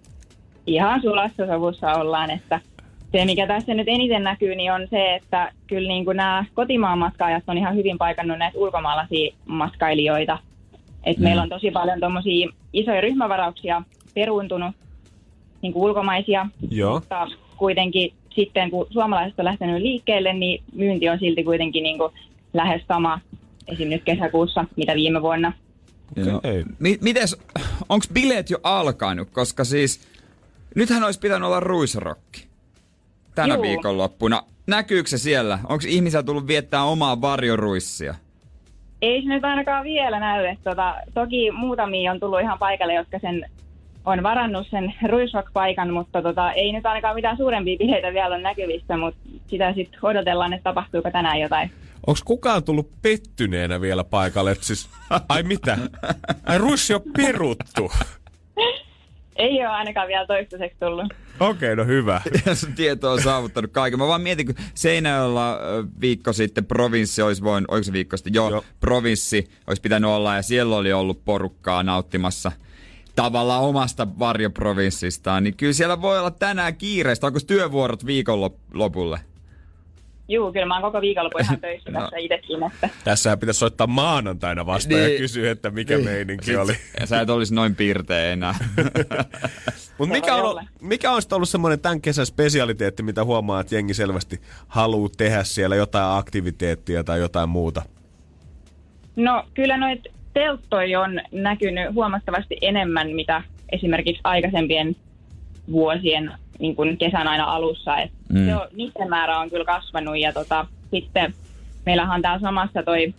[0.67, 2.61] Ihan sulassa sovussa ollaan, että
[3.13, 6.99] se mikä tässä nyt eniten näkyy, niin on se, että kyllä niin kuin nämä kotimaan
[6.99, 10.39] matkaajat on ihan hyvin paikannut näitä ulkomaalaisia matkailijoita.
[11.05, 11.25] Et mm.
[11.25, 13.83] Meillä on tosi paljon tuommoisia isoja ryhmävarauksia
[14.15, 14.77] peruuntunut
[15.63, 16.95] niin kuin ulkomaisia, Joo.
[16.95, 22.13] mutta kuitenkin sitten kun suomalaiset on lähtenyt liikkeelle, niin myynti on silti kuitenkin niin kuin
[22.55, 23.21] lähes sama
[23.69, 23.89] esim.
[23.89, 25.53] nyt kesäkuussa, mitä viime vuonna.
[26.17, 26.41] Joo.
[26.45, 26.65] Ei.
[26.79, 27.37] Mi- mites,
[27.89, 29.29] onks bileet jo alkanut?
[29.33, 30.01] Koska siis,
[30.75, 32.47] nythän olisi pitänyt olla ruisrokki
[33.35, 33.63] tänä Juu.
[33.63, 34.43] viikonloppuna.
[34.67, 35.59] Näkyykö se siellä?
[35.69, 38.15] Onko ihmisiä tullut viettää omaa varjoruissia?
[39.03, 40.47] Ei se nyt ainakaan vielä näy.
[40.47, 43.51] Että tota, toki muutamia on tullut ihan paikalle, jotka sen
[44.05, 48.97] on varannut sen Ruisrock-paikan, mutta tota, ei nyt ainakaan mitään suurempia bileitä vielä ole näkyvissä,
[48.97, 51.71] mutta sitä sitten odotellaan, että tapahtuuko tänään jotain.
[52.07, 54.57] Onko kukaan tullut pettyneenä vielä paikalle?
[54.61, 54.91] Siis,
[55.29, 55.79] ai mitä?
[56.47, 57.91] Ai russi on peruttu.
[59.37, 61.13] Ei ole ainakaan vielä toistaiseksi tullut.
[61.41, 62.21] Okei, no hyvä.
[62.47, 63.99] Ja sun tieto on saavuttanut kaiken.
[63.99, 65.59] Mä vaan mietin, kun Seinäjoella
[66.01, 68.35] viikko sitten provinssi olisi voinut, oliko se viikko sitten?
[68.35, 68.65] Joo, Joo.
[68.81, 72.53] Provinssi olisi pitänyt olla ja siellä oli ollut porukkaa nauttimassa
[73.17, 75.45] tavallaan omasta varjoprovinssistaan.
[75.45, 77.27] Niin kyllä siellä voi olla tänään kiireistä.
[77.27, 79.21] Onko työvuorot viikonlopulle?
[80.29, 82.01] Juu, kyllä mä oon koko viikonloppu ihan töissä No.
[82.01, 82.63] tässä itsekin.
[82.63, 82.89] Että.
[83.05, 85.19] Tässä pitäisi soittaa maanantaina vastaan ja Niin.
[85.21, 86.73] kysyä, että mikä meininki oli.
[87.01, 87.77] Ja sä et olisi noin
[88.33, 88.55] enää.
[89.99, 93.75] Mutta Se mikä on, mikä on sitten ollut semmoinen tämän kesän spesialiteetti, mitä huomaa, että
[93.75, 97.83] jengi selvästi haluaa tehdä siellä jotain aktiviteettia tai jotain muuta?
[99.17, 103.43] No kyllä noita telttoja on näkynyt huomattavasti enemmän, mitä
[103.73, 104.97] esimerkiksi aikaisempien
[105.73, 106.33] vuosien
[106.63, 107.97] niin kuin kesän aina alussa.
[107.99, 108.47] Et Mm.
[108.47, 111.35] se on, niiden määrä on kyllä kasvanut ja tota, sitten
[111.87, 113.15] meillähän on täällä samassa toi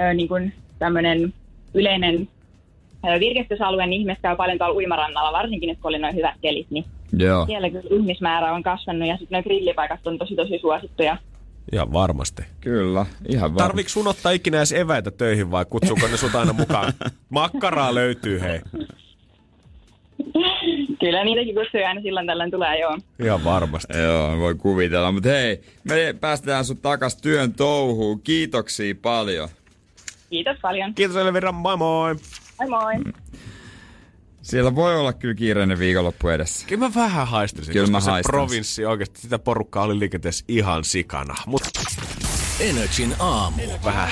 [0.00, 1.34] ö, niin kuin tämmöinen
[1.74, 2.28] yleinen
[3.08, 6.66] ö, virkistysalue, niin ihmiset käy paljon tuolla uimarannalla, varsinkin nyt kun oli noin hyvät kelit,
[6.70, 7.46] niin Joo.
[7.46, 11.16] siellä kyllä ihmismäärä on kasvanut ja sitten nuo grillipaikat on tosi tosi suosittuja.
[11.72, 12.42] Ihan varmasti.
[12.60, 13.66] Kyllä, ihan varma.
[13.68, 16.92] Tarviiko sun ottaa ikinä edes eväitä töihin vai kutsuuko ne sut aina mukaan?
[17.30, 18.60] Makkaraa löytyy, hei.
[21.00, 22.98] Kyllä niitäkin kutsuja aina silloin tällöin tulee, joo.
[23.24, 23.98] Ihan varmasti.
[23.98, 25.12] Joo, voi kuvitella.
[25.12, 28.20] Mutta hei, me päästetään sut takas työn touhuun.
[28.20, 29.48] Kiitoksia paljon.
[30.30, 30.94] Kiitos paljon.
[30.94, 32.14] Kiitos Elvira, moi moi.
[32.60, 32.94] Moi moi.
[34.42, 36.66] Siellä voi olla kyllä kiireinen viikonloppu edessä.
[36.66, 38.30] Kyllä mä vähän haistasin, Kyllä koska mä se haistan.
[38.32, 41.34] provinssi oikeasti, sitä porukkaa oli liikenteessä ihan sikana.
[41.46, 41.68] Mutta
[42.60, 43.62] Energin aamu.
[43.84, 44.08] vähän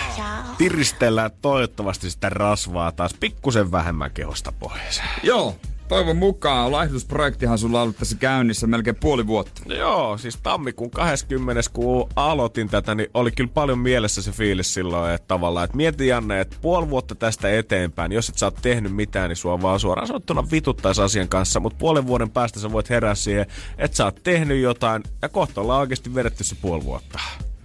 [0.58, 5.02] tiristellään toivottavasti sitä rasvaa taas pikkusen vähemmän kehosta pois.
[5.22, 5.56] Joo,
[5.90, 6.72] toivon mukaan.
[6.72, 9.62] Laihdutusprojektihan sulla on ollut tässä käynnissä melkein puoli vuotta.
[9.68, 11.62] No Joo, siis tammikuun 20.
[11.72, 16.06] kun aloitin tätä, niin oli kyllä paljon mielessä se fiilis silloin, että tavallaan, että mieti
[16.06, 19.80] Janne, että puoli vuotta tästä eteenpäin, jos et sä oot tehnyt mitään, niin sua vaan
[19.80, 23.46] suoraan sanottuna vituttaisi asian kanssa, mutta puolen vuoden päästä sä voit herää siihen,
[23.78, 27.20] että sä oot tehnyt jotain, ja kohta ollaan oikeasti vedetty se puoli vuotta.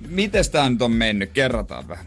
[0.08, 1.32] Mites tää nyt on mennyt?
[1.32, 2.06] Kerrotaan vähän.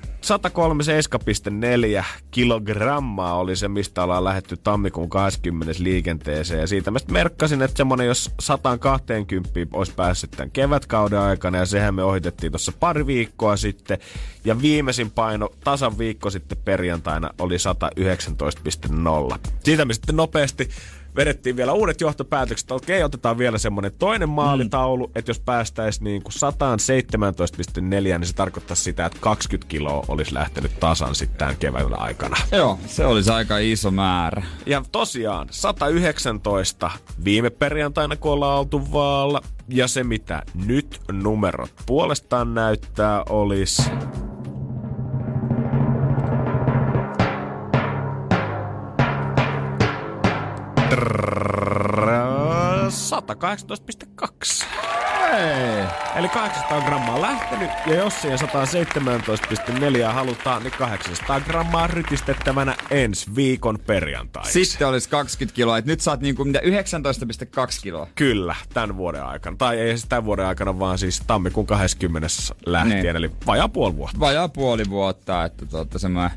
[2.00, 5.82] 137,4 kilogrammaa oli se, mistä ollaan lähetty tammikuun 20.
[5.82, 6.60] liikenteeseen.
[6.60, 11.94] Ja siitä mä merkkasin, että semmonen, jos 120 olisi päässyt tämän kevätkauden aikana, ja sehän
[11.94, 13.98] me ohitettiin tuossa pari viikkoa sitten.
[14.44, 19.38] Ja viimeisin paino tasan viikko sitten perjantaina oli 119,0.
[19.64, 20.68] Siitä me sitten nopeasti
[21.18, 22.70] vedettiin vielä uudet johtopäätökset.
[22.70, 25.12] Okei, otetaan vielä semmonen toinen maalitaulu, mm.
[25.14, 30.80] että jos päästäisiin niin kuin 117,4, niin se tarkoittaa sitä, että 20 kiloa olisi lähtenyt
[30.80, 32.36] tasan sitten tämän kevään aikana.
[32.52, 34.42] Joo, se olisi aika iso määrä.
[34.66, 36.90] Ja tosiaan 119
[37.24, 39.42] viime perjantaina, kun ollaan oltu vaalla.
[39.68, 43.82] Ja se, mitä nyt numerot puolestaan näyttää, olisi
[52.88, 54.64] 118,2.
[55.32, 55.84] Hei.
[56.16, 58.38] Eli 800 grammaa lähtenyt, ja jos siihen
[60.08, 64.64] 117,4 halutaan, niin 800 grammaa rytistettävänä ensi viikon perjantaiksi.
[64.64, 66.64] Sitten olisi 20 kiloa, että nyt saat niinku mitä 19,2
[67.82, 68.06] kiloa.
[68.14, 69.56] Kyllä, tämän vuoden aikana.
[69.56, 72.28] Tai ei siis tämän vuoden aikana, vaan siis tammikuun 20.
[72.66, 73.16] lähtien, Niin.
[73.16, 74.20] eli vajaa puoli vuotta.
[74.20, 76.30] Vajaa puoli vuotta, että tuota, semmoinen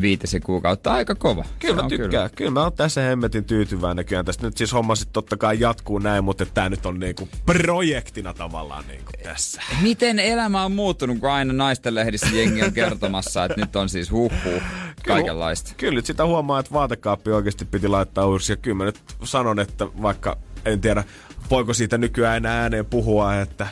[0.00, 1.44] viitisen kuukautta aika kova.
[1.58, 2.10] Kyllä mä on tykkään.
[2.10, 2.28] Kyllä.
[2.28, 4.04] kyllä mä oon tässä hemmetin tyytyväinen.
[4.04, 7.28] Kyllä tästä nyt siis homma sitten totta kai jatkuu näin, mutta tää nyt on niinku
[7.46, 9.62] projektina tavallaan niinku tässä.
[9.82, 14.10] Miten elämä on muuttunut, kun aina naisten lehdissä jengi on kertomassa, että nyt on siis
[14.10, 14.62] huhhuh
[15.06, 15.72] kaikenlaista.
[15.76, 18.52] Kyllä nyt sitä huomaa, että vaatekaappi oikeasti piti laittaa uusi.
[18.52, 21.04] Ja kyllä mä nyt sanon, että vaikka en tiedä,
[21.50, 23.66] voiko siitä nykyään enää ääneen puhua, että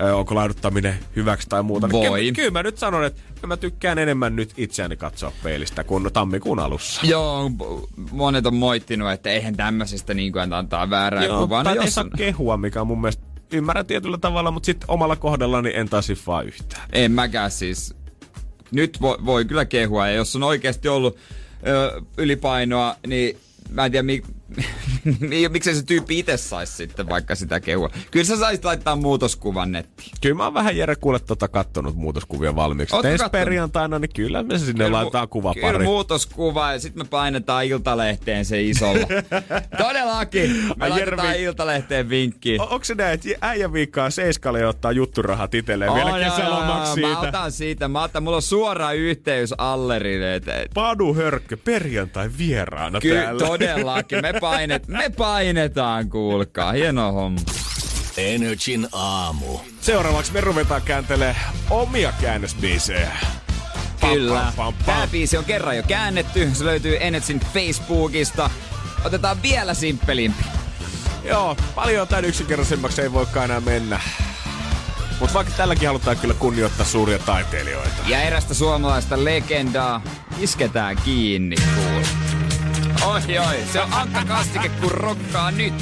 [0.00, 1.88] onko laaduttaminen hyväksi tai muuta.
[1.88, 2.20] niin Voi.
[2.20, 6.58] Kyllä, kyllä mä nyt sanon, että mä tykkään enemmän nyt itseäni katsoa peilistä kuin tammikuun
[6.58, 7.00] alussa.
[7.04, 7.50] Joo,
[8.10, 11.62] monet on moittinut, että eihän tämmöisestä niin kuin antaa väärää Joo, kuvaa.
[11.62, 14.90] No ei jos saa on, kehua, mikä on mun mielestä ymmärrän tietyllä tavalla, mutta sitten
[14.90, 16.88] omalla kohdallani en taas vaan yhtään.
[16.92, 17.94] en mäkään siis.
[18.70, 21.16] Nyt voi, voi kyllä kehua, ja jos on oikeasti ollut
[21.66, 23.38] ö, ylipainoa, niin
[23.70, 24.22] mä en tiedä, mi,
[25.20, 27.90] mi, miksei se tyyppi itse saisi sitten vaikka sitä kehua.
[28.10, 30.10] Kyllä sä saisit laittaa muutoskuvan nettiin.
[30.20, 32.94] Kyllä mä oon vähän Jere kuule tota kattonut muutoskuvia valmiiksi.
[32.96, 35.84] Ootko Ensi perjantaina, niin kyllä me se sinne laitetaan kuva Kyllä pari.
[35.84, 39.06] muutoskuva ja sitten me painetaan Iltalehteen se isolla.
[39.78, 40.50] Todellakin!
[40.50, 41.42] Me Ai, laitetaan Jervi.
[41.42, 42.58] Iltalehteen vinkki.
[42.60, 47.10] O- onko se näin, että äijä viikkaa seiskalle ottaa jutturahat itselleen vielä kesälomaksi joo.
[47.10, 47.28] Mä siitä?
[47.28, 47.88] otan siitä.
[47.88, 50.34] Mä otan, mulla on suora yhteys Allerille.
[50.34, 50.44] Et,
[50.74, 53.46] Padu Hörkkö perjantai vieraana Kyllä, täällä.
[53.46, 54.22] todellakin.
[54.22, 56.72] Me, painet, me painetaan, kuulkaa.
[56.72, 57.40] Hieno homma.
[58.16, 59.58] Energin aamu.
[59.80, 61.36] Seuraavaksi me ruvetaan kääntelee
[61.70, 63.16] omia käännösbiisejä.
[64.00, 64.40] Pam, Kyllä.
[64.40, 64.84] pam, pam, pam.
[64.86, 66.50] Tämä biisi on kerran jo käännetty.
[66.52, 68.50] Se löytyy Enetsin Facebookista.
[69.04, 70.44] Otetaan vielä simppelimpi.
[71.24, 74.00] Joo, paljon tämän yksinkertaisemmaksi ei voikaan enää mennä.
[75.20, 78.02] Mutta vaikka tälläkin halutaan kyllä kunnioittaa suuria taiteilijoita.
[78.06, 80.02] Ja erästä suomalaista legendaa
[80.38, 82.06] isketään kiinni, kuule.
[83.06, 85.74] Oi oi, se on Ankka Kastike, kun rokkaa nyt.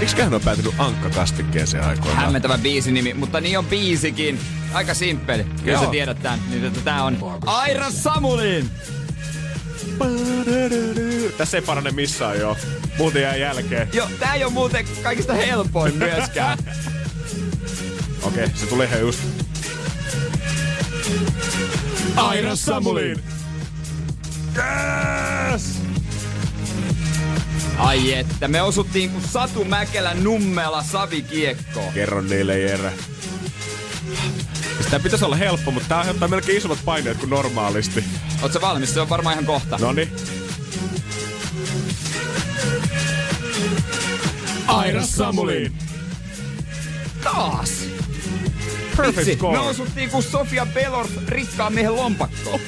[0.00, 2.16] Miksiköhän on päätynyt Ankka-kastikkeeseen aikoinaan?
[2.16, 4.40] Hämmentävä biisin nimi, mutta niin on biisikin.
[4.72, 5.44] Aika simppeli.
[5.44, 5.84] Kyllä Joo.
[5.84, 6.38] sä tiedät tän.
[6.50, 8.70] Niin, että tää on Aira Samulin.
[11.38, 12.56] Tässä ei parane missään jo.
[12.98, 13.88] Muuten jää jälkeen.
[13.92, 16.58] Joo, tää ei oo muuten kaikista helpoin myöskään.
[18.22, 19.20] Okei, okay, se tulee ihan just.
[22.16, 23.37] Aira Samulin!
[24.58, 25.82] Yes!
[27.78, 31.92] Ai että, me osuttiin kuin Satu Mäkelän nummela savikiekkoon.
[31.92, 32.92] Kerro niille, Jere.
[34.82, 38.04] Sitä pitäisi olla helppo, mutta tää aiheuttaa melkein isommat paineet kuin normaalisti.
[38.42, 38.94] Oot sä valmis?
[38.94, 39.78] Se on varmaan ihan kohta.
[39.80, 40.08] Noni.
[44.66, 45.72] Aira Samulin!
[47.24, 47.70] Taas!
[48.96, 49.58] Perfect Vitsi, score.
[49.58, 52.60] me osuttiin kuin Sofia Belor rikkaan miehen lompakkoon.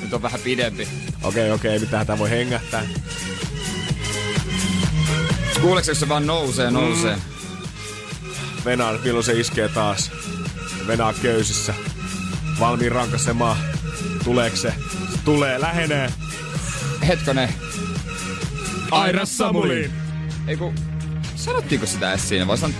[0.00, 0.88] Nyt on vähän pidempi.
[1.22, 2.82] Okei, okei, mitä tää voi hengähtää.
[5.60, 7.16] Kuuleeko se vaan nousee, nousee?
[8.64, 10.10] Venaa, milloin se iskee taas.
[10.86, 11.74] Venaa köysissä.
[12.60, 13.56] Valmiin rankasemaan.
[14.24, 14.74] Tuleeko se?
[15.12, 16.12] Se tulee, lähenee.
[17.08, 17.54] Hetkonen.
[18.90, 19.92] Aira Samulin!
[20.46, 20.74] Ei kun,
[21.36, 22.46] sanottiinko sitä edes siinä?
[22.46, 22.74] Vai san...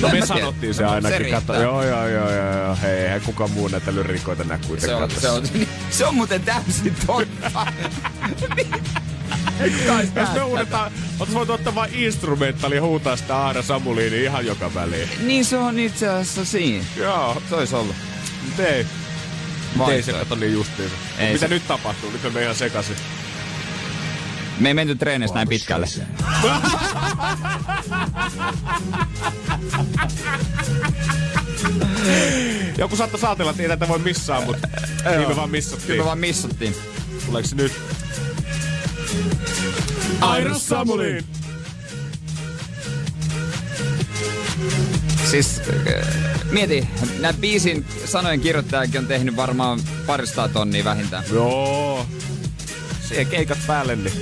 [0.00, 1.30] No me sanottiin se ainakin.
[1.30, 2.76] Kato, joo, joo, joo, joo, joo.
[2.82, 5.42] Hei, eihän kukaan muu näitä lyrikoita näe Se kuitenkaan on, se, on,
[5.90, 7.66] se on muuten täysin totta.
[10.16, 14.74] Jos me huudetaan, oot voitu ottaa vain instrumentaali ja huutaa sitä Aira Samuliini ihan joka
[14.74, 15.08] väliin.
[15.20, 16.84] niin se on itse asiassa siinä.
[16.96, 17.96] Joo, Se olisi ollut.
[18.48, 18.86] mut ei.
[19.74, 20.96] Mut ei se kato niin justiinsa.
[21.18, 22.10] Mitä se- nyt tapahtuu?
[22.10, 22.96] Nyt me ihan sekaisin.
[24.60, 25.86] Me ei menty treeneissä näin pitkälle.
[32.78, 34.68] Joku saattoi saatella, että ei tätä voi missaa, mutta
[35.16, 35.86] niin me vaan missattiin.
[35.86, 36.76] Kyllä me vaan missattiin.
[37.26, 37.72] Tuleeko se nyt?
[40.20, 41.24] Aira Samulin!
[45.30, 46.06] Siis äh,
[46.50, 46.88] mieti,
[47.18, 51.24] nämä biisin sanojen kirjoittajakin on tehnyt varmaan parista tonnia vähintään.
[51.32, 52.06] Joo.
[53.12, 54.12] Siihen keikat päälle, niin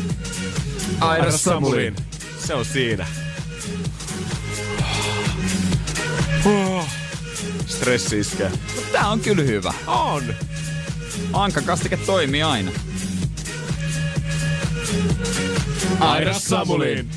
[1.00, 1.96] Aira Samulin.
[2.46, 3.06] Se on siinä.
[6.44, 6.88] Oh.
[7.66, 8.50] Stressi iskee.
[8.92, 9.74] Tää on kyllä hyvä.
[9.86, 10.34] On.
[11.32, 12.70] Ankakastike toimii aina.
[16.00, 17.10] Aira Samulin.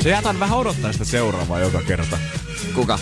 [0.00, 2.18] Se jätän vähän odottaa sitä seuraavaa joka kerta.
[2.74, 2.98] Kuka?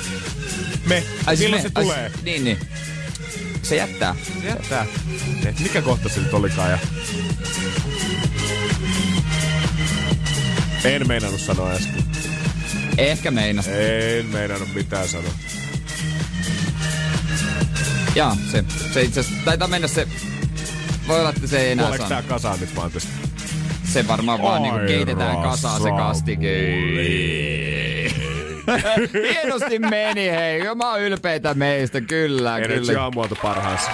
[0.86, 1.02] Me.
[1.26, 2.08] Ai siis Milloin me- se ai tulee?
[2.10, 2.58] siis- Niin, niin.
[3.62, 4.16] Se jättää.
[4.42, 4.86] Se jättää.
[5.46, 6.78] Et mikä kohta se nyt olikaan ja...
[10.84, 12.04] En meinannut sanoa äsken.
[12.98, 13.68] Ehkä meinas.
[13.68, 15.32] En meinannut mitään sanoa.
[18.14, 20.08] Jaa, se, se itse asiassa taitaa mennä se...
[21.08, 22.20] Voi olla, että se ei enää Kuoleeko sano.
[22.20, 23.10] tää kasaan nyt vaan tästä?
[23.84, 26.80] Se varmaan vaan niinku Aira keitetään kasaan se kastike.
[29.32, 30.74] Hienosti meni, hei.
[30.74, 33.02] Mä oon ylpeitä meistä, kyllä, Energy kyllä.
[33.02, 33.90] aamualta parhaassa.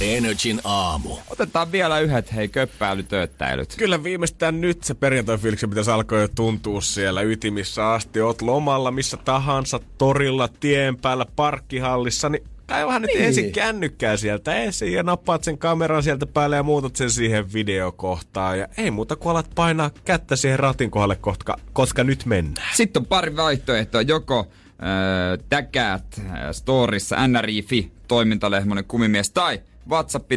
[0.00, 1.16] Energin aamu.
[1.30, 3.74] Otetaan vielä yhdet, hei, köppäilytööttäilyt.
[3.76, 5.38] Kyllä viimeistään nyt se perjantai
[5.68, 8.20] pitäisi alkaa jo tuntua siellä ytimissä asti.
[8.20, 13.24] Oot lomalla missä tahansa, torilla, tien päällä, parkkihallissa, niin kaivahan nyt Niin.
[13.24, 18.58] ensin kännykkää sieltä esiin ja nappaat sen kameran sieltä päälle ja muutat sen siihen videokohtaan.
[18.58, 22.76] Ja ei muuta kuin alat painaa kättä siihen ratin kohdalle, koska, koska nyt mennään.
[22.76, 24.02] Sitten on pari vaihtoehtoa.
[24.02, 29.60] Joko äh, täkäät äh, storissa NRI.fi, toimintalehmonen kumimies, tai
[29.90, 30.36] WhatsApp 050501719.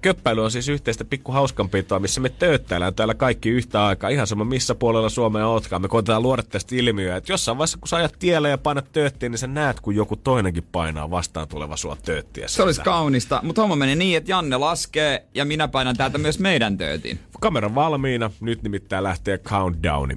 [0.00, 4.10] Köppäily on siis yhteistä pikku hauskanpitoa, missä me tööttäillään täällä kaikki yhtä aikaa.
[4.10, 5.82] Ihan sama missä puolella Suomea ootkaan.
[5.82, 9.32] Me koitetaan luoda tästä ilmiöä, että jossain vaiheessa kun sä ajat tielle ja painat tööttiin,
[9.32, 12.48] niin sä näet, kun joku toinenkin painaa vastaan tuleva sua tööttiä.
[12.48, 16.38] Se olisi kaunista, mutta homma meni niin, että Janne laskee ja minä painan täältä myös
[16.38, 17.18] meidän töötin.
[17.40, 18.30] Kamera valmiina.
[18.40, 20.16] Nyt nimittäin lähtee countdowni.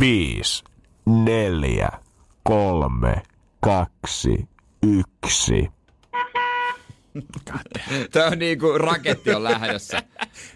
[0.00, 0.64] Viisi,
[1.06, 1.88] neljä,
[2.42, 3.22] kolme,
[3.60, 4.48] kaksi,
[4.82, 5.77] yksi.
[8.12, 10.02] Tämä on niin kuin raketti on lähdössä.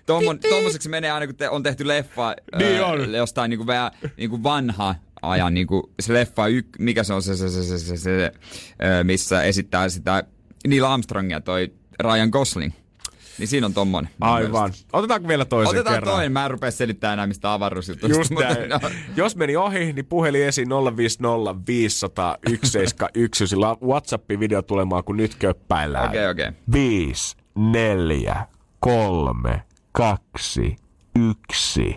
[0.07, 3.13] Tommon, tommoseksi menee aina, kun te, on tehty leffa Niin on.
[3.15, 7.13] jostain niin kuin vähän niin kuin vanha ajan, niin kuin se leffa, yk, mikä se
[7.15, 8.33] on se, se, se, se, se, se
[9.01, 10.25] ö, missä esittää sitä
[10.69, 12.73] Neil Armstrongia, toi Ryan Gosling.
[13.39, 14.11] Niin siinä on tommonen.
[14.21, 14.63] Aivan.
[14.63, 14.89] mielestä.
[14.93, 16.15] Otetaanko vielä toisen Otetaan kerran?
[16.15, 16.33] toinen.
[16.33, 18.19] Mä en rupea selittämään enää mistä avaruusjutuista.
[18.19, 18.55] Just mutta
[18.89, 25.35] no, Jos meni ohi, niin puhelin esiin 050 500 171, sillä WhatsApp-video tulemaan, kun nyt
[25.35, 26.09] köppäillään.
[26.09, 26.53] Okei, okei.
[26.73, 28.47] 5, 4,
[28.81, 29.63] 3,
[29.93, 30.77] 2,
[31.51, 31.97] 1.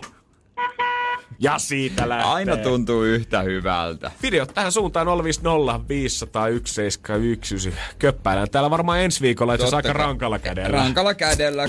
[1.38, 2.32] Ja siitä lähtee.
[2.32, 4.10] Aina tuntuu yhtä hyvältä.
[4.22, 7.74] Videot tähän suuntaan 050 500 171.
[7.98, 10.78] Köppäillään täällä varmaan ensi viikolla, Totta aika rankalla kädellä.
[10.78, 11.68] Rankalla kädellä.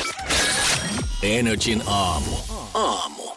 [1.23, 2.35] Energin aamu.
[2.73, 3.36] Aamu.